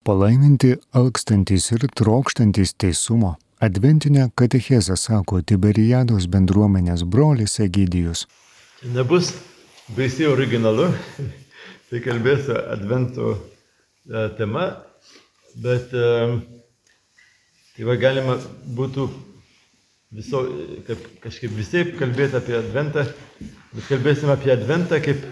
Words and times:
Palaiminti 0.00 0.78
alkstantis 0.96 1.66
ir 1.74 1.82
trokštantis 1.92 2.70
teisumo. 2.74 3.34
Adventinę 3.60 4.30
katechezę 4.34 4.94
sako 4.96 5.42
Tiberiados 5.44 6.24
bendruomenės 6.24 7.02
brolis 7.04 7.58
Egidijus. 7.60 8.22
Nebus 8.94 9.34
baisiai 9.92 10.30
originalu, 10.32 10.86
tai 11.90 12.00
kalbėsiu 12.00 12.56
advento 12.72 13.34
e, 13.34 14.22
tema, 14.38 14.62
bet 15.60 15.92
e, 15.92 16.06
tai 17.74 17.88
va 17.90 17.96
galima 18.00 18.38
būtų 18.78 19.04
viso, 20.16 20.46
kaip, 20.88 21.02
kažkaip 21.26 21.52
visai 21.58 21.84
kalbėti 22.00 22.40
apie 22.40 22.56
adventą, 22.62 23.04
bet 23.76 23.92
kalbėsime 23.92 24.32
apie 24.32 24.56
adventą 24.56 25.02
kaip 25.04 25.28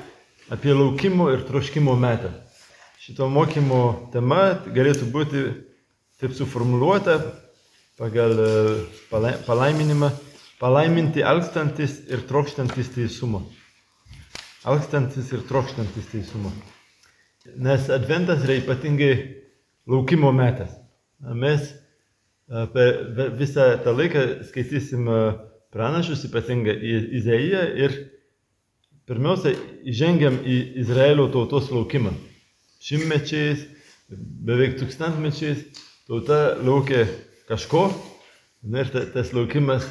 apie 0.53 0.77
laukimo 0.77 1.31
ir 1.33 1.49
troškimo 1.49 1.97
metą. 1.97 2.35
Šito 3.09 3.25
mokymo 3.33 4.11
tema 4.13 4.59
galėtų 4.69 5.07
būti 5.09 5.43
taip 6.21 6.35
suformuoluota 6.37 7.15
pagal 7.97 8.35
e, 8.37 9.31
palaiminimą 9.47 10.11
palaiminti 10.61 11.25
alkstantis 11.25 12.03
ir 12.13 12.27
trokštantis 12.29 12.93
teisumo. 12.93 13.41
Alkstantis 14.69 15.33
ir 15.33 15.47
trokštantis 15.49 16.13
teisumo. 16.13 16.53
Nes 17.57 17.89
adventas 17.89 18.45
yra 18.45 18.59
ypatingai 18.61 19.13
laukimo 19.89 20.29
metas. 20.37 20.77
Mes 21.33 21.65
e, 21.65 22.69
per 22.77 23.33
visą 23.41 23.71
tą 23.89 23.97
laiką 23.97 24.29
skaitysim 24.53 25.09
e, 25.09 25.27
pranašus, 25.73 26.29
ypatingai 26.29 26.77
į 26.77 26.97
Izaiją 27.23 27.69
ir 27.89 28.01
pirmiausia 29.09 29.57
įžengiam 29.89 30.43
į 30.45 30.65
Izraelio 30.85 31.33
tautos 31.33 31.73
laukimą. 31.73 32.13
Šimtmečiais, 32.79 33.65
beveik 34.47 34.77
tūkstantmečiais 34.79 35.65
tauta 36.09 36.57
laukia 36.63 37.07
kažko 37.49 37.89
na, 38.63 38.85
ir 38.85 38.93
tas 39.15 39.33
laukimas 39.35 39.87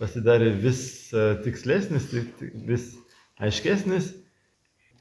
pasidarė 0.00 0.52
vis 0.58 1.12
e, 1.12 1.26
tikslesnis, 1.44 2.08
vis 2.66 2.90
aiškesnis. 3.38 4.10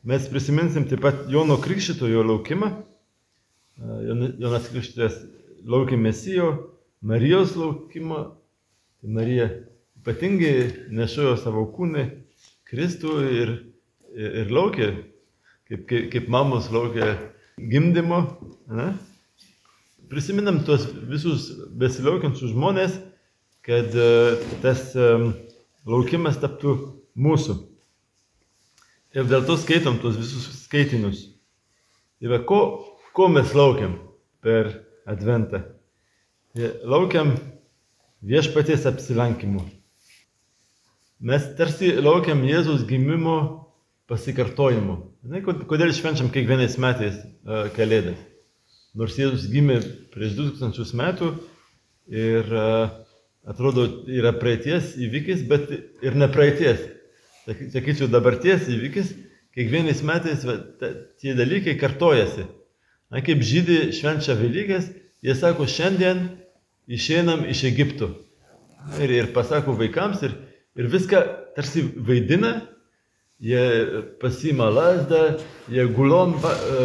Mes 0.04 0.26
prisiminsim 0.28 0.86
taip 0.90 1.02
pat 1.06 1.24
Jono 1.32 1.58
Krikščitojo 1.64 2.26
laukimą. 2.28 2.70
E, 3.80 4.00
Jonas 4.44 4.70
Krikščitas 4.70 5.18
laukė 5.66 5.98
Mesijo, 5.98 6.52
Marijos 7.02 7.56
laukimo. 7.60 8.24
Tai 9.04 9.12
Marija 9.12 9.50
ypatingai 10.00 10.92
nešiojo 10.96 11.34
savo 11.40 11.66
kūnį 11.76 12.06
Kristų 12.70 13.16
ir, 13.28 13.50
ir, 14.16 14.38
ir 14.44 14.54
laukė, 14.54 14.88
kaip, 15.74 15.88
kaip, 15.90 16.10
kaip 16.14 16.30
mamos 16.30 16.70
laukė 16.72 17.16
gimdymo. 17.58 18.22
Ne? 18.70 18.94
Prisiminam 20.10 20.62
tuos 20.66 20.86
visus 21.10 21.50
besilaukiančius 21.80 22.54
žmonės, 22.54 23.00
kad 23.66 23.96
e, 23.98 24.10
tas 24.62 24.92
e, 24.94 25.08
laukimas 25.90 26.38
taptų 26.42 26.76
mūsų. 27.18 27.58
Ir 29.14 29.30
dėl 29.30 29.46
to 29.46 29.58
skaitom 29.62 30.00
tuos 30.02 30.18
visus 30.20 30.46
skaitinius. 30.66 31.28
Ir 32.22 32.36
ko, 32.50 32.60
ko 33.14 33.30
mes 33.30 33.54
laukiam 33.58 33.98
per 34.44 34.70
adventą? 35.10 35.64
Laukiam 36.86 37.34
viešpaties 38.22 38.86
apsilankimų. 38.90 39.66
Mes 41.24 41.46
tarsi 41.58 41.94
laukiam 42.04 42.44
Jėzus 42.46 42.86
gimimo 42.86 43.64
pasikartojimo. 44.12 45.00
Kodėl 45.70 45.96
švenčiam 45.96 46.30
kiekvienais 46.34 46.78
metais 46.82 47.18
uh, 47.20 47.70
Kalėdas? 47.76 48.20
nors 48.98 49.18
Jėzus 49.18 49.48
gimė 49.52 49.80
prieš 50.14 50.36
2000 50.38 50.98
metų 51.00 51.30
ir 52.14 52.50
atrodo 53.44 53.88
yra 54.12 54.34
praeities 54.38 54.94
įvykis, 55.02 55.46
bet 55.50 55.72
ir 56.06 56.18
ne 56.20 56.30
praeities. 56.32 56.82
Sakyčiau, 57.44 58.08
dabarties 58.08 58.70
įvykis, 58.72 59.14
kiekvienais 59.56 60.04
metais 60.08 60.46
tie 61.20 61.34
dalykai 61.36 61.76
kartojasi. 61.80 62.48
Na, 63.12 63.22
kaip 63.22 63.44
žydai 63.46 63.92
švenčia 63.94 64.34
Velykas, 64.40 64.88
jie 65.22 65.34
sako, 65.38 65.68
šiandien 65.70 66.24
išeinam 66.90 67.44
iš 67.46 67.66
Egipto. 67.70 68.10
Ir, 68.98 69.12
ir 69.12 69.28
pasako 69.36 69.76
vaikams 69.78 70.24
ir, 70.26 70.34
ir 70.80 70.88
viską 70.92 71.20
tarsi 71.54 71.84
vaidina, 71.94 72.56
jie 73.44 73.64
pasima 74.22 74.70
lasdą, 74.72 75.38
jie 75.72 75.86
gulom 75.92 76.38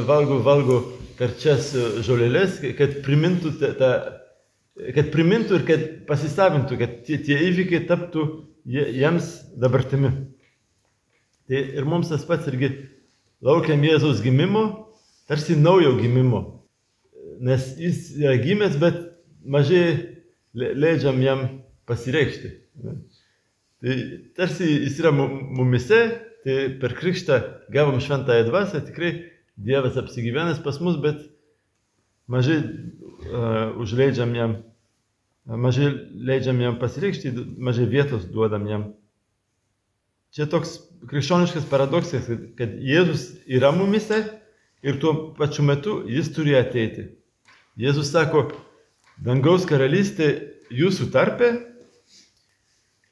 valgo, 0.08 0.40
valgo 0.42 0.78
karčias 1.18 1.70
žolelės, 2.06 2.58
kad 2.78 2.98
primintų, 3.06 3.54
tą, 3.78 3.92
kad 4.96 5.12
primintų 5.14 5.60
ir 5.60 5.66
kad 5.68 5.86
pasisavintų, 6.10 6.78
kad 6.80 6.98
tie, 7.06 7.18
tie 7.22 7.38
įvykiai 7.48 7.86
taptų 7.88 8.26
jiems 8.68 9.30
dabartimi. 9.58 10.12
Tai 11.48 11.64
ir 11.78 11.88
mums 11.88 12.10
tas 12.10 12.26
pats 12.28 12.50
irgi 12.50 12.74
laukiam 13.44 13.82
Jėzaus 13.86 14.20
gimimo, 14.20 14.64
tarsi 15.30 15.56
naujo 15.56 15.94
gimimo. 16.00 16.42
Nes 17.40 17.70
jis 17.78 18.10
yra 18.18 18.34
gimęs, 18.42 18.76
bet 18.82 18.98
mažai 19.46 19.84
leidžiam 20.52 21.20
jam 21.22 21.44
pasireikšti. 21.86 22.50
Tai 23.78 23.94
tarsi 24.34 24.66
jis 24.84 24.98
yra 24.98 25.14
mumise, 25.14 26.00
tai 26.44 26.58
per 26.80 26.94
krikštą 26.98 27.40
gavom 27.74 28.00
šventąją 28.02 28.46
dvasę, 28.48 28.82
tikrai 28.86 29.12
Dievas 29.58 29.96
apsigyvenęs 29.98 30.60
pas 30.62 30.76
mus, 30.80 31.00
bet 31.02 31.24
mažai 32.30 32.60
uh, 32.62 33.74
užleidžiam 33.82 34.34
jam, 34.36 34.52
mažai 35.50 35.88
leidžiam 36.14 36.60
jam 36.62 36.76
pasireikšti, 36.78 37.32
mažai 37.58 37.88
vietos 37.90 38.28
duodam 38.30 38.68
jam. 38.70 38.84
Čia 40.30 40.46
toks 40.46 40.76
krikščioniškas 41.10 41.66
paradoksas, 41.70 42.28
kad 42.54 42.76
Jėzus 42.78 43.32
yra 43.50 43.72
mumise 43.74 44.20
ir 44.86 45.00
tuo 45.02 45.32
pačiu 45.34 45.64
metu 45.66 46.02
jis 46.06 46.30
turi 46.36 46.54
ateiti. 46.54 47.08
Jėzus 47.78 48.12
sako, 48.12 48.44
dangaus 49.18 49.66
karalystė 49.66 50.28
jūsų 50.70 51.08
tarpe 51.14 51.50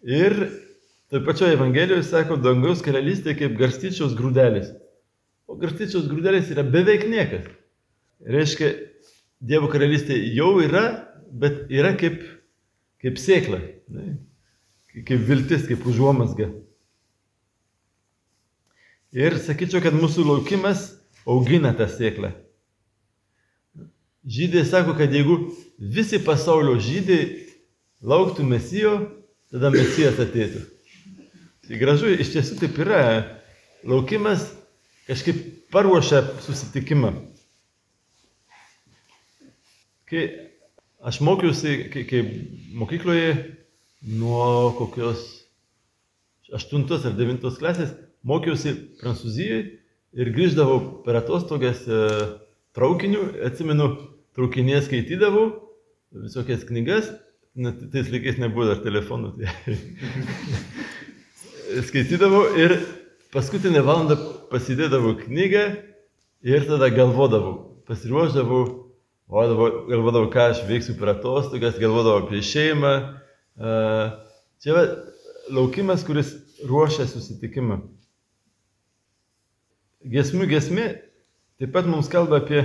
ir 0.07 0.37
taip 1.13 1.27
pačioje 1.27 1.57
Evangelijoje 1.57 2.05
sako, 2.07 2.39
dangaus 2.43 2.83
karalystė 2.85 3.37
kaip 3.39 3.57
garstyčios 3.59 4.17
grūdelis. 4.19 4.73
O 5.47 5.57
garstyčios 5.61 6.09
grūdelės 6.11 6.51
yra 6.55 6.65
beveik 6.67 7.07
niekas. 7.11 7.47
Reiškia, 8.27 8.73
Dievo 9.47 9.69
karalystė 9.69 10.17
jau 10.33 10.55
yra, 10.65 10.87
bet 11.29 11.67
yra 11.69 11.93
kaip, 12.01 12.23
kaip 13.05 13.19
sėkla, 13.21 13.61
ne? 13.93 14.15
kaip 15.05 15.27
viltis, 15.29 15.67
kaip 15.69 15.85
užuomasga. 15.87 16.49
Ir 19.17 19.37
sakyčiau, 19.45 19.83
kad 19.85 19.97
mūsų 19.97 20.25
laukimas 20.25 20.89
augina 21.29 21.75
tą 21.77 21.87
sėklą. 21.93 22.33
Žydai 24.27 24.65
sako, 24.67 24.97
kad 24.99 25.13
jeigu 25.15 25.37
visi 25.79 26.19
pasaulio 26.25 26.75
žydai 26.83 27.21
lauktų 28.03 28.49
mesijo, 28.49 28.97
tada 29.53 29.71
mesijas 29.71 30.19
ateitų. 30.25 30.65
Gražu, 31.67 32.13
iš 32.15 32.31
tiesų 32.35 32.61
taip 32.61 32.77
yra. 32.83 33.01
Laukimas 33.87 34.49
kažkaip 35.07 35.39
paruošia 35.75 36.23
susitikimą. 36.45 37.13
Kai 40.07 40.23
aš 41.07 41.21
mokiausi, 41.27 41.89
kai, 41.91 42.05
kai 42.07 42.23
mokykloje 42.79 43.33
nuo 44.07 44.73
kokios 44.79 45.25
8 46.55 46.87
ar 46.95 47.19
9 47.19 47.59
klasės, 47.59 47.95
mokiausi 48.23 48.75
Prancūzijoje 49.01 49.61
ir 50.17 50.33
grįždavau 50.35 51.03
per 51.07 51.19
atostogas 51.19 51.83
e, 51.91 52.03
traukiniu, 52.79 53.27
atsimenu, 53.47 53.91
traukinėje 54.39 54.85
skaitydavau 54.87 55.49
visokias 56.23 56.63
knygas, 56.69 57.11
net 57.59 57.83
tais 57.91 58.11
laikais 58.13 58.39
nebuvo 58.39 58.71
dar 58.71 58.83
telefonų. 58.87 59.35
Tai 59.43 59.77
skaitydavau 61.87 62.45
ir 62.59 62.77
paskutinę 63.35 63.83
valandą 63.85 64.17
pasidėdavau 64.51 65.17
knygą 65.25 65.65
ir 66.47 66.67
tada 66.69 66.89
galvodavau, 66.95 67.83
pasiruošdavau, 67.89 68.63
galvodavau, 69.29 70.31
ką 70.31 70.51
aš 70.53 70.63
veiksiu 70.69 70.97
per 70.99 71.15
atostogas, 71.17 71.79
galvodavau 71.83 72.25
apie 72.25 72.43
šeimą. 72.45 72.95
Čia 74.63 74.77
va, 74.77 74.87
laukimas, 75.53 76.05
kuris 76.07 76.33
ruošia 76.67 77.09
susitikimą. 77.11 77.81
Gesmių 80.07 80.47
gesmė 80.51 80.87
taip 81.59 81.73
pat 81.75 81.89
mums 81.91 82.09
kalba 82.13 82.39
apie 82.43 82.63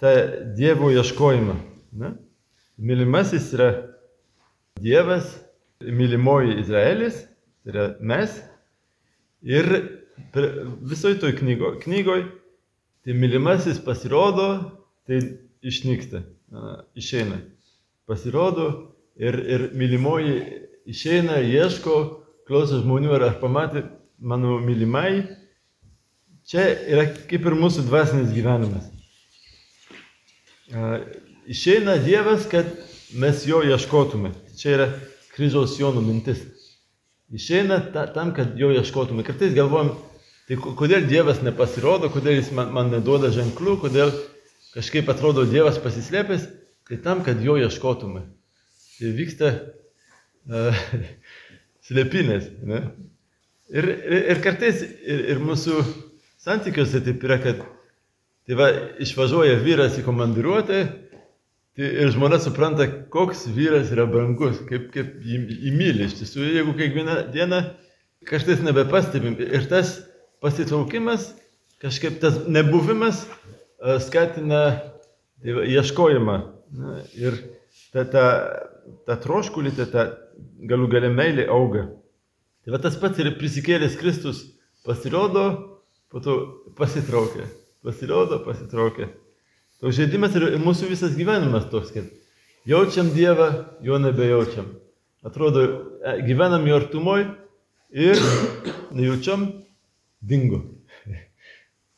tą 0.00 0.12
Dievo 0.58 0.90
ieškojimą. 0.90 1.54
Ne? 2.00 2.16
Mylimasis 2.76 3.52
yra 3.54 3.70
Dievas, 4.82 5.30
mylimoji 5.80 6.58
Izraelis, 6.60 7.22
tai 7.66 7.74
yra 7.74 7.86
mes. 8.00 8.30
Ir 9.42 9.66
visoj 10.86 11.18
toj 11.20 11.34
knygo, 11.40 11.74
knygoj 11.82 12.22
tai 13.04 13.14
mylimasis 13.14 13.80
pasirodo 13.82 14.46
tai 15.06 15.18
išnyksta, 15.66 16.22
išeina. 16.94 17.40
Pasirodo 18.06 18.68
ir, 19.18 19.34
ir 19.34 19.68
mylimoji 19.74 20.38
išeina, 20.86 21.40
ieško, 21.42 21.98
klauso 22.46 22.80
žmonių, 22.84 23.12
ar, 23.18 23.28
ar 23.32 23.38
pamatė 23.42 23.84
mano 24.18 24.60
mylimai. 24.62 25.26
Čia 26.46 26.68
yra 26.86 27.08
kaip 27.26 27.46
ir 27.50 27.58
mūsų 27.58 27.88
dvasinis 27.88 28.30
gyvenimas. 28.34 28.86
Išeina 31.50 31.98
Dievas, 32.02 32.46
kad 32.50 32.70
mes 33.18 33.42
jo 33.46 33.64
ieškotume. 33.66 34.30
Čia 34.58 34.76
yra 34.76 34.92
kryžiaus 35.34 35.74
Jonų 35.78 36.06
mintis. 36.06 36.46
Išeina 37.34 37.80
ta, 37.92 38.06
tam, 38.06 38.30
kad 38.34 38.54
jo 38.58 38.70
ieškotume. 38.70 39.24
Kartais 39.26 39.54
galvojam, 39.54 39.96
tai 40.46 40.58
kodėl 40.62 41.08
Dievas 41.10 41.40
nepasirodo, 41.42 42.10
kodėl 42.14 42.38
jis 42.38 42.52
man, 42.54 42.70
man 42.74 42.92
neduoda 42.92 43.32
ženklų, 43.34 43.80
kodėl 43.82 44.12
kažkaip 44.76 45.10
atrodo 45.10 45.46
Dievas 45.48 45.80
pasislėpęs, 45.82 46.46
tai 46.86 47.00
tam, 47.02 47.24
kad 47.26 47.42
jo 47.42 47.56
ieškotume. 47.58 48.22
Tai 48.96 49.12
vyksta 49.18 49.52
uh, 50.46 50.84
slėpinės. 51.88 52.46
Ne? 52.62 52.84
Ir, 53.74 53.90
ir, 53.90 54.20
ir 54.36 54.42
kartais 54.44 54.84
ir, 54.86 55.24
ir 55.34 55.42
mūsų 55.42 55.80
santykiuose 56.38 57.02
taip 57.02 57.26
yra, 57.26 57.40
kad 57.42 57.64
tai 58.46 58.58
va, 58.58 58.70
išvažiuoja 59.02 59.58
vyras 59.64 59.98
į 59.98 60.06
komandiruotę 60.06 60.84
tai 61.76 61.88
ir 62.02 62.12
žmona 62.14 62.38
supranta, 62.40 62.86
koks 63.12 63.46
vyras 63.52 63.90
yra 63.92 64.06
brangus, 64.08 64.62
kaip, 64.68 64.88
kaip 64.94 65.18
jį, 65.20 65.40
jį 65.66 65.72
myli. 65.76 66.06
Iš 66.08 66.20
tiesų, 66.22 66.46
jeigu 66.56 66.76
kiekvieną 66.78 67.18
dieną 67.34 67.62
kažkas 68.26 68.62
nebepastebim 68.64 69.36
ir 69.44 69.66
tas 69.70 69.98
pasitraukimas, 70.44 71.30
kažkaip 71.82 72.18
tas 72.22 72.40
nebuvimas 72.48 73.26
skatina 74.06 74.62
tai 75.42 75.56
va, 75.56 75.66
ieškojimą. 75.68 76.38
Na, 76.76 76.96
ir 77.14 77.36
ta, 77.92 78.06
ta, 78.08 78.24
ta 79.06 79.18
troškulį, 79.22 79.74
ta, 79.76 79.86
ta 79.92 80.06
galų 80.66 80.88
galę 80.96 81.12
meilė 81.12 81.46
auga. 81.52 81.86
Tai 82.64 82.74
va 82.74 82.80
tas 82.82 82.96
pats 82.98 83.20
ir 83.22 83.30
prisikėlęs 83.38 83.94
Kristus 84.00 84.42
pasirodo, 84.86 85.44
po 86.10 86.24
to 86.24 86.38
pasitraukia. 86.78 87.46
Pasirodo, 87.86 88.40
pasitraukia. 88.42 89.12
Toks 89.82 89.98
žaidimas 89.98 90.36
ir 90.38 90.56
mūsų 90.62 90.88
visas 90.88 91.16
gyvenimas 91.18 91.66
toks, 91.72 91.92
kad 91.92 92.08
jaučiam 92.68 93.10
Dievą, 93.12 93.50
jo 93.84 93.98
nebejaučiam. 94.00 94.70
Atrodo, 95.26 95.64
e, 96.00 96.14
gyvenam 96.24 96.64
jo 96.68 96.78
artumoj 96.80 97.26
ir 97.92 98.20
nejaučiam 98.96 99.50
dingo. 100.24 100.62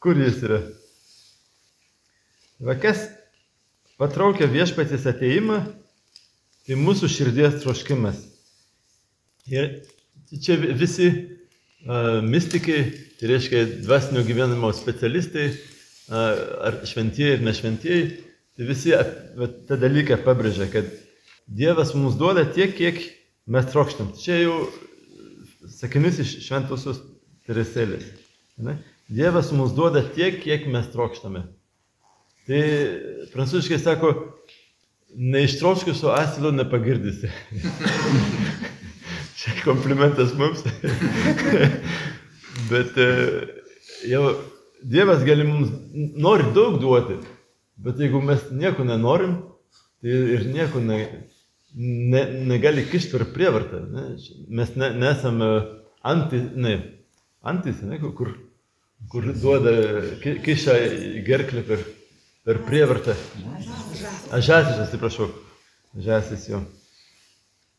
Kur 0.02 0.18
jis 0.18 0.42
yra? 0.42 0.62
Va 2.58 2.74
kas 2.74 3.06
patraukia 3.98 4.50
viešpatys 4.50 5.06
ateimą, 5.06 5.60
tai 6.66 6.78
mūsų 6.78 7.10
širdies 7.10 7.60
troškimas. 7.62 8.18
Ir 9.48 9.84
čia 10.42 10.58
visi 10.58 11.06
uh, 11.08 12.18
mystikai, 12.26 12.80
tai 13.20 13.30
reiškia 13.30 13.62
dvasinio 13.86 14.24
gyvenimo 14.26 14.72
specialistai, 14.76 15.52
ar 16.10 16.80
šventieji 16.88 17.36
ir 17.36 17.44
nešventieji, 17.44 18.08
tai 18.56 18.68
visi 18.68 18.94
tą 19.68 19.76
dalyką 19.78 20.20
pabrėžia, 20.24 20.68
kad 20.72 20.88
Dievas 21.48 21.94
mums 21.96 22.18
duoda 22.20 22.44
tiek, 22.44 22.74
kiek 22.76 22.98
mes 23.48 23.68
trokštam. 23.72 24.10
Čia 24.20 24.42
jau 24.42 24.56
sakinys 25.78 26.18
iš 26.20 26.34
šventosios 26.44 27.00
Teresėlės. 27.48 28.04
Dievas 29.08 29.48
mums 29.56 29.72
duoda 29.72 30.02
tiek, 30.04 30.36
kiek 30.42 30.66
mes 30.68 30.90
trokštame. 30.92 31.46
Tai 32.48 32.60
prancūziškai 33.32 33.78
sako, 33.80 34.12
neištroškusio 35.16 36.12
asilo 36.12 36.52
nepagirdysi. 36.52 37.32
Čia 39.38 39.56
komplimentas 39.62 40.36
mums. 40.36 40.64
bet 42.72 42.96
e, 43.00 43.08
jau 44.12 44.24
Dievas 44.82 45.24
gali 45.26 45.46
mums, 45.46 45.72
nori 46.22 46.46
daug 46.54 46.78
duoti, 46.82 47.18
bet 47.82 47.98
jeigu 47.98 48.20
mes 48.22 48.44
nieko 48.54 48.86
nenorim, 48.86 49.34
tai 50.02 50.14
ir 50.36 50.46
nieko 50.52 50.82
ne, 50.82 51.00
ne, 51.74 52.22
negali 52.46 52.86
kišti 52.86 53.16
per 53.16 53.26
prievartą. 53.34 53.82
Ne? 53.90 54.04
Mes 54.54 54.74
ne, 54.78 54.92
nesame 54.94 55.50
anti, 56.06 56.40
ne, 56.54 56.76
antis, 57.42 57.82
ne, 57.82 57.98
kur, 57.98 58.32
kur 59.10 59.28
duoda, 59.34 59.74
kiša 60.22 60.78
į 60.86 61.26
gerklę 61.26 61.66
per, 61.66 61.84
per 62.46 62.62
prievartą. 62.68 63.18
Ažasis, 64.38 64.78
atsiprašau. 64.86 65.30
Ažasis 65.98 66.46
jo. 66.52 66.62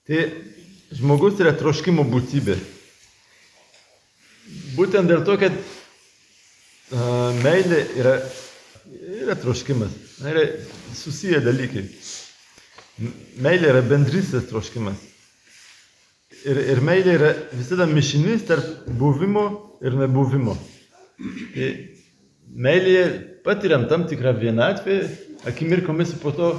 Tai 0.09 0.23
Žmogus 0.89 1.37
yra 1.37 1.51
troškimo 1.53 2.01
būtybė. 2.09 2.55
Būtent 4.73 5.05
dėl 5.05 5.21
to, 5.27 5.35
kad 5.37 5.53
meilė 6.91 7.83
yra, 7.99 8.15
yra 9.21 9.35
troškimas, 9.37 9.93
yra 10.25 10.45
susiję 10.97 11.41
dalykai. 11.45 11.85
Meilė 13.39 13.69
yra 13.73 13.83
bendrystės 13.85 14.49
troškimas. 14.49 14.97
Ir, 16.47 16.57
ir 16.73 16.81
meilė 16.83 17.15
yra 17.17 17.29
visada 17.51 17.87
mišinys 17.89 18.45
tarp 18.47 18.89
buvimo 18.99 19.45
ir 19.83 19.95
nebuvimo. 19.99 20.55
Tai 21.53 21.69
meilėje 22.49 23.05
patiriam 23.45 23.85
tam 23.91 24.05
tikrą 24.07 24.33
vienatvę, 24.39 25.01
akimirkomis 25.47 26.15
po 26.21 26.31
to 26.35 26.51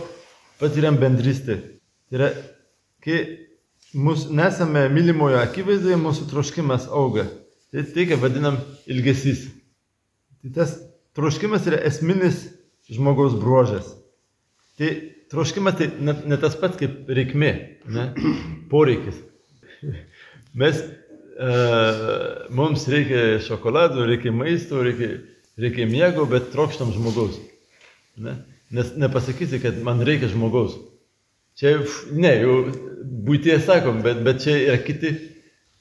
patiriam 0.61 0.99
bendrystę. 1.01 1.59
Tai 2.11 2.21
yra, 2.21 2.33
kai 3.05 3.21
mūsų, 3.97 4.35
nesame 4.37 4.87
mylimojo 4.93 5.41
akivaizdoje, 5.43 5.97
mūsų 6.01 6.29
troškimas 6.31 6.89
auga. 6.89 7.27
Tai 7.71 7.85
tai, 7.95 8.07
ką 8.11 8.19
vadinam 8.21 8.59
ilgesys. 8.91 9.49
Tai 10.41 10.53
tas 10.57 10.77
troškimas 11.17 11.67
yra 11.69 11.81
esminis 11.89 12.47
žmogaus 12.91 13.37
bruožas. 13.41 13.93
Tai 14.81 14.89
troškimas 15.31 15.77
tai 15.79 15.91
ne, 16.01 16.15
ne 16.27 16.39
tas 16.41 16.57
pats 16.59 16.79
kaip 16.81 17.11
reikmė, 17.11 17.53
ne? 17.93 18.07
poreikis. 18.73 19.19
Mes, 20.61 20.81
uh, 20.81 22.47
mums 22.57 22.87
reikia 22.91 23.41
šokolado, 23.45 24.07
reikia 24.09 24.33
maisto, 24.35 24.81
reikia, 24.85 25.19
reikia 25.61 25.87
miego, 25.91 26.25
bet 26.31 26.51
trokštam 26.55 26.95
žmogaus. 26.97 27.37
Ne? 28.21 28.39
Nes 28.75 28.95
nepasakysi, 28.99 29.61
kad 29.63 29.79
man 29.85 30.03
reikia 30.07 30.31
žmogaus. 30.33 30.79
Čia, 31.59 31.77
ne, 32.17 32.33
jau 32.41 32.57
būtie 33.29 33.59
sakom, 33.61 34.01
bet, 34.07 34.23
bet 34.25 34.41
čia 34.45 34.57
yra 34.63 34.79
kiti, 34.81 35.13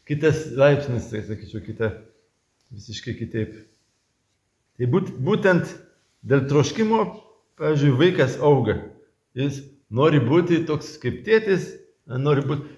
kitas 0.09 0.49
laipsnis, 0.57 1.07
sakyčiau, 1.13 1.61
kita, 1.63 1.93
visiškai 2.75 3.15
kitaip. 3.15 3.53
Tai 4.79 4.88
būt, 4.88 5.09
būtent 5.19 5.67
dėl 6.24 6.45
troškimo, 6.48 7.01
pavyzdžiui, 7.59 7.98
vaikas 8.00 8.38
auga. 8.39 8.77
Jis 9.36 9.57
nori 9.91 10.21
būti 10.24 10.62
toks 10.69 10.93
kaip 11.01 11.17
tėtis, 11.25 11.65
nori 12.07 12.45
būti. 12.48 12.77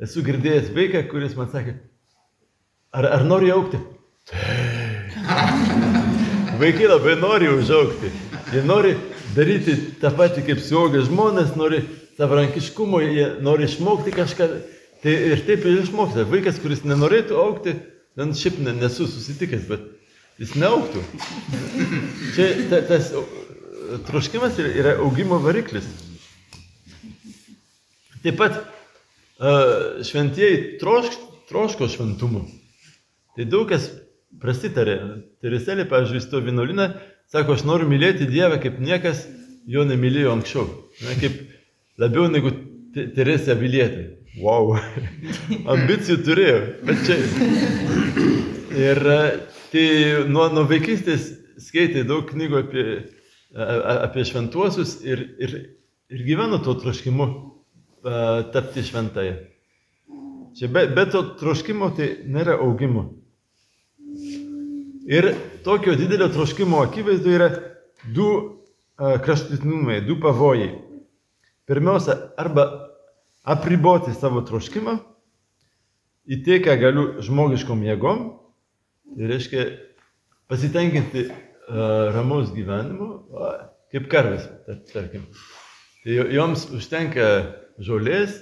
Esu 0.00 0.22
girdėjęs 0.24 0.70
vaiką, 0.72 1.02
kuris 1.10 1.34
man 1.36 1.50
sakė, 1.52 1.74
ar, 2.96 3.04
ar 3.18 3.26
nori 3.28 3.52
aukti? 3.52 3.76
Vaikai 6.58 6.88
labai 6.88 7.14
nori 7.20 7.46
užaukti. 7.52 8.08
Jie 8.50 8.62
nori 8.66 8.96
daryti 9.36 9.76
tą 10.00 10.10
patį 10.16 10.42
kaip 10.48 10.58
suaugę 10.64 11.04
žmonės, 11.06 11.52
nori 11.58 11.84
savarankiškumo, 12.18 12.98
jie 13.04 13.28
nori 13.44 13.68
išmokti 13.68 14.10
kažką. 14.16 14.48
Tai 15.04 15.12
ir 15.12 15.44
taip 15.46 15.60
ir 15.66 15.82
išmoksta. 15.84 16.24
Vaikas, 16.30 16.58
kuris 16.62 16.82
nenorėtų 16.86 17.34
aukti, 17.38 17.76
ten 18.18 18.34
šiaip 18.34 18.58
nesu 18.66 19.06
susitikęs, 19.06 19.68
bet 19.70 19.80
jis 20.38 20.54
neauktų. 20.58 21.02
Čia 22.36 22.48
ta, 22.70 22.82
tas 22.86 23.10
troškimas 24.08 24.58
yra 24.62 24.96
augimo 25.02 25.40
variklis. 25.42 25.86
Taip 28.22 28.38
pat 28.40 28.60
šventieji 30.08 30.78
trošk, 30.80 31.18
troško 31.50 31.88
šventumo. 31.90 32.44
Tai 33.36 33.46
daug 33.46 33.68
kas 33.70 33.90
prasitarė. 34.42 34.98
Tereselė, 35.42 35.86
pavyzdžiui, 35.90 36.24
to 36.30 36.42
vienuolinę, 36.42 36.88
sako, 37.30 37.54
aš 37.54 37.64
noriu 37.68 37.88
mylėti 37.90 38.26
Dievą, 38.30 38.58
kaip 38.62 38.80
niekas 38.82 39.24
jo 39.68 39.84
nemylėjo 39.86 40.34
anksčiau. 40.34 40.66
Na, 41.04 41.14
kaip 41.20 41.38
labiau 42.02 42.26
negu 42.32 42.54
Teresė 42.94 43.54
Vilietė. 43.58 44.08
Wow. 44.42 44.76
Ambicijų 45.74 46.18
turėjo. 46.26 46.58
Bet 46.86 47.06
čia. 47.06 47.18
Ir 48.78 49.00
tai 49.72 49.86
nuo, 50.28 50.48
nuo 50.52 50.64
vaikystės 50.68 51.28
skaitė 51.62 52.04
daug 52.08 52.28
knygų 52.30 52.58
apie, 52.62 52.86
apie 53.54 54.24
šventuosius 54.28 54.98
ir, 55.06 55.22
ir, 55.42 55.54
ir 56.12 56.24
gyveno 56.26 56.60
to 56.64 56.76
troškimu 56.78 57.28
tapti 58.54 58.84
šventąją. 58.86 59.38
Čia 60.58 60.68
be, 60.72 60.86
be 60.94 61.04
to 61.10 61.22
troškimo 61.38 61.90
tai 61.96 62.08
nėra 62.26 62.56
augimo. 62.64 63.08
Ir 65.08 65.32
tokio 65.64 65.94
didelio 65.96 66.28
troškimo 66.32 66.80
akivaizdu 66.84 67.32
yra 67.32 67.48
du 68.14 68.28
kraštutinumai, 68.98 70.00
du 70.06 70.18
pavojai. 70.20 70.72
Pirmiausia, 71.68 72.16
arba 72.40 72.64
apriboti 73.48 74.14
savo 74.16 74.42
troškimą 74.44 74.96
į 76.28 76.40
tai, 76.44 76.58
ką 76.64 76.76
galiu 76.80 77.04
žmogiškom 77.24 77.84
jėgom, 77.86 78.24
tai 79.14 79.30
reiškia 79.30 79.64
pasitenkinti 80.48 81.28
uh, 81.28 82.10
ramaus 82.14 82.52
gyvenimu, 82.54 83.08
o, 83.32 83.52
kaip 83.92 84.08
karvės, 84.12 84.48
tarkim. 84.92 85.26
Tai 86.04 86.18
joms 86.32 86.68
užtenka 86.76 87.26
žolės 87.84 88.38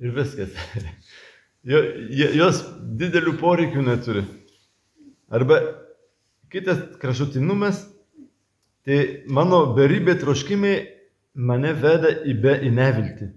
ir 0.00 0.12
viskas. 0.16 0.52
Jos 1.66 2.60
didelių 3.00 3.32
poreikių 3.40 3.82
neturi. 3.82 4.22
Arba 5.34 5.58
kitas 6.52 6.78
kraštutinumas, 7.02 7.80
tai 8.86 9.24
mano 9.26 9.64
beribė 9.74 10.14
troškimai 10.20 10.76
mane 11.34 11.72
veda 11.74 12.12
į, 12.22 12.36
be, 12.42 12.54
į 12.62 12.70
neviltį, 12.76 13.28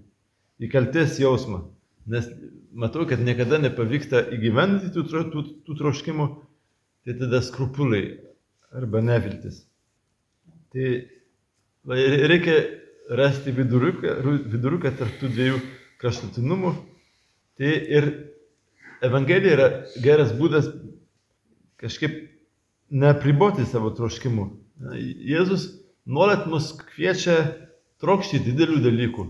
į 0.62 0.70
kalties 0.70 1.18
jausmą. 1.20 1.64
Nes 2.06 2.26
matau, 2.72 3.04
kad 3.08 3.20
niekada 3.20 3.58
nepavyksta 3.60 4.22
įgyvendinti 4.34 4.92
tų, 4.94 5.24
tų, 5.32 5.42
tų 5.66 5.76
troškimų, 5.78 6.28
tai 7.04 7.16
tada 7.18 7.42
skrupuliai 7.44 8.18
arba 8.76 9.02
neviltis. 9.04 9.64
Tai 10.72 10.86
reikia 11.84 12.56
rasti 13.10 13.52
viduriuką, 13.54 14.16
viduriuką 14.52 14.92
tarp 14.98 15.20
tų 15.20 15.32
dviejų 15.34 15.60
kraštutinumų. 16.00 16.74
Tai 17.60 17.70
ir 17.98 18.10
Evangelija 19.04 19.56
yra 19.56 19.68
geras 20.04 20.32
būdas 20.36 20.68
kažkaip 21.80 22.16
nepriboti 22.90 23.64
savo 23.68 23.92
troškimų. 23.96 24.46
Jėzus 25.00 25.66
nuolat 26.08 26.46
mus 26.50 26.72
kviečia 26.92 27.38
trokšti 28.00 28.42
didelių 28.44 28.80
dalykų. 28.84 29.26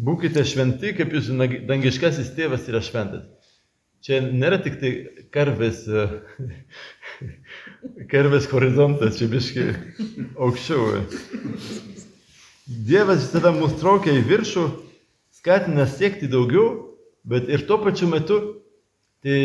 Būkite 0.00 0.44
šventi, 0.48 0.94
kaip 0.96 1.12
jūsų 1.12 1.36
dangiškasis 1.68 2.32
tėvas 2.36 2.64
yra 2.70 2.80
šventas. 2.84 3.26
Čia 4.02 4.18
nėra 4.24 4.56
tik 4.58 4.78
tai 4.80 4.92
karvės, 5.34 5.84
karvės 8.12 8.48
horizontas, 8.50 9.18
čia 9.20 9.28
biški 9.30 9.66
aukščiau. 10.40 11.04
Dievas 12.66 13.26
visada 13.26 13.52
mus 13.54 13.76
traukia 13.78 14.16
į 14.16 14.24
viršų, 14.30 14.64
skatina 15.36 15.86
siekti 15.86 16.30
daugiau, 16.30 16.96
bet 17.28 17.50
ir 17.52 17.62
tuo 17.68 17.78
pačiu 17.84 18.08
metu 18.10 18.40
tai 19.22 19.38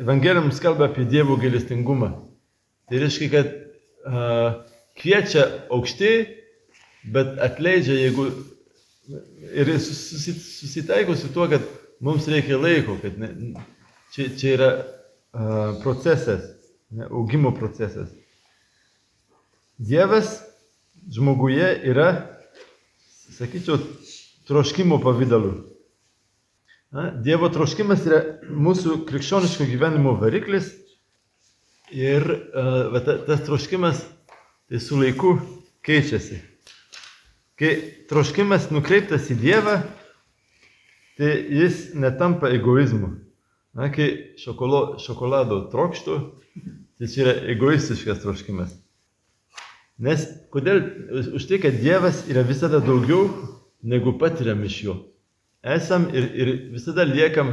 Evangelija 0.00 0.42
mums 0.42 0.58
kalba 0.62 0.88
apie 0.88 1.04
Dievo 1.06 1.36
gailestingumą. 1.38 2.10
Tai 2.90 3.02
reiškia, 3.04 3.28
kad 3.30 3.52
a, 3.54 4.22
kviečia 4.98 5.44
aukštai, 5.70 6.14
bet 7.14 7.36
atleidžia, 7.38 8.00
jeigu 8.08 8.26
ir 9.54 9.72
susitaiko 9.80 11.16
su 11.16 11.32
tuo, 11.34 11.48
kad 11.48 11.64
mums 12.00 12.28
reikia 12.28 12.58
laiko, 12.58 12.96
kad 13.02 13.18
ne, 13.18 13.30
čia, 14.14 14.28
čia 14.38 14.54
yra 14.56 14.70
a, 14.76 15.74
procesas, 15.82 16.44
ne, 16.90 17.06
augimo 17.10 17.54
procesas. 17.54 18.12
Dievas 19.78 20.40
žmoguje 21.10 21.72
yra 21.88 22.10
sakyčiau, 23.40 23.78
troškimo 24.50 24.98
pavydalu. 25.00 25.54
Na, 26.90 27.06
dievo 27.22 27.48
troškimas 27.54 28.02
yra 28.08 28.20
mūsų 28.50 29.04
krikščioniško 29.06 29.68
gyvenimo 29.70 30.16
variklis 30.18 30.72
ir 31.94 32.26
uh, 32.26 32.96
ta, 33.06 33.14
tas 33.28 33.44
troškimas 33.46 34.02
tai 34.66 34.80
su 34.82 34.98
laiku 34.98 35.36
keičiasi. 35.86 36.40
Kai 37.60 37.74
troškimas 38.08 38.70
nukreiptas 38.72 39.26
į 39.28 39.36
Dievą, 39.42 39.74
tai 41.20 41.34
jis 41.52 41.90
netampa 41.92 42.48
egoizmu. 42.56 43.10
Na, 43.76 43.90
kai 43.92 44.06
šokolo, 44.40 44.96
šokolado 44.98 45.66
trokštų, 45.70 46.16
tai 46.96 47.10
čia 47.12 47.26
yra 47.26 47.34
egoistiškas 47.52 48.22
troškimas. 48.24 48.72
Nes 50.00 50.24
kodėl? 50.50 50.80
Už 51.36 51.44
tai, 51.50 51.60
kad 51.60 51.76
Dievas 51.82 52.24
yra 52.32 52.46
visada 52.48 52.80
daugiau 52.80 53.28
negu 53.84 54.16
patiriam 54.16 54.64
iš 54.64 54.80
jo. 54.86 54.96
Esam 55.60 56.08
ir, 56.16 56.30
ir 56.32 56.54
visada 56.72 57.04
liekam 57.04 57.52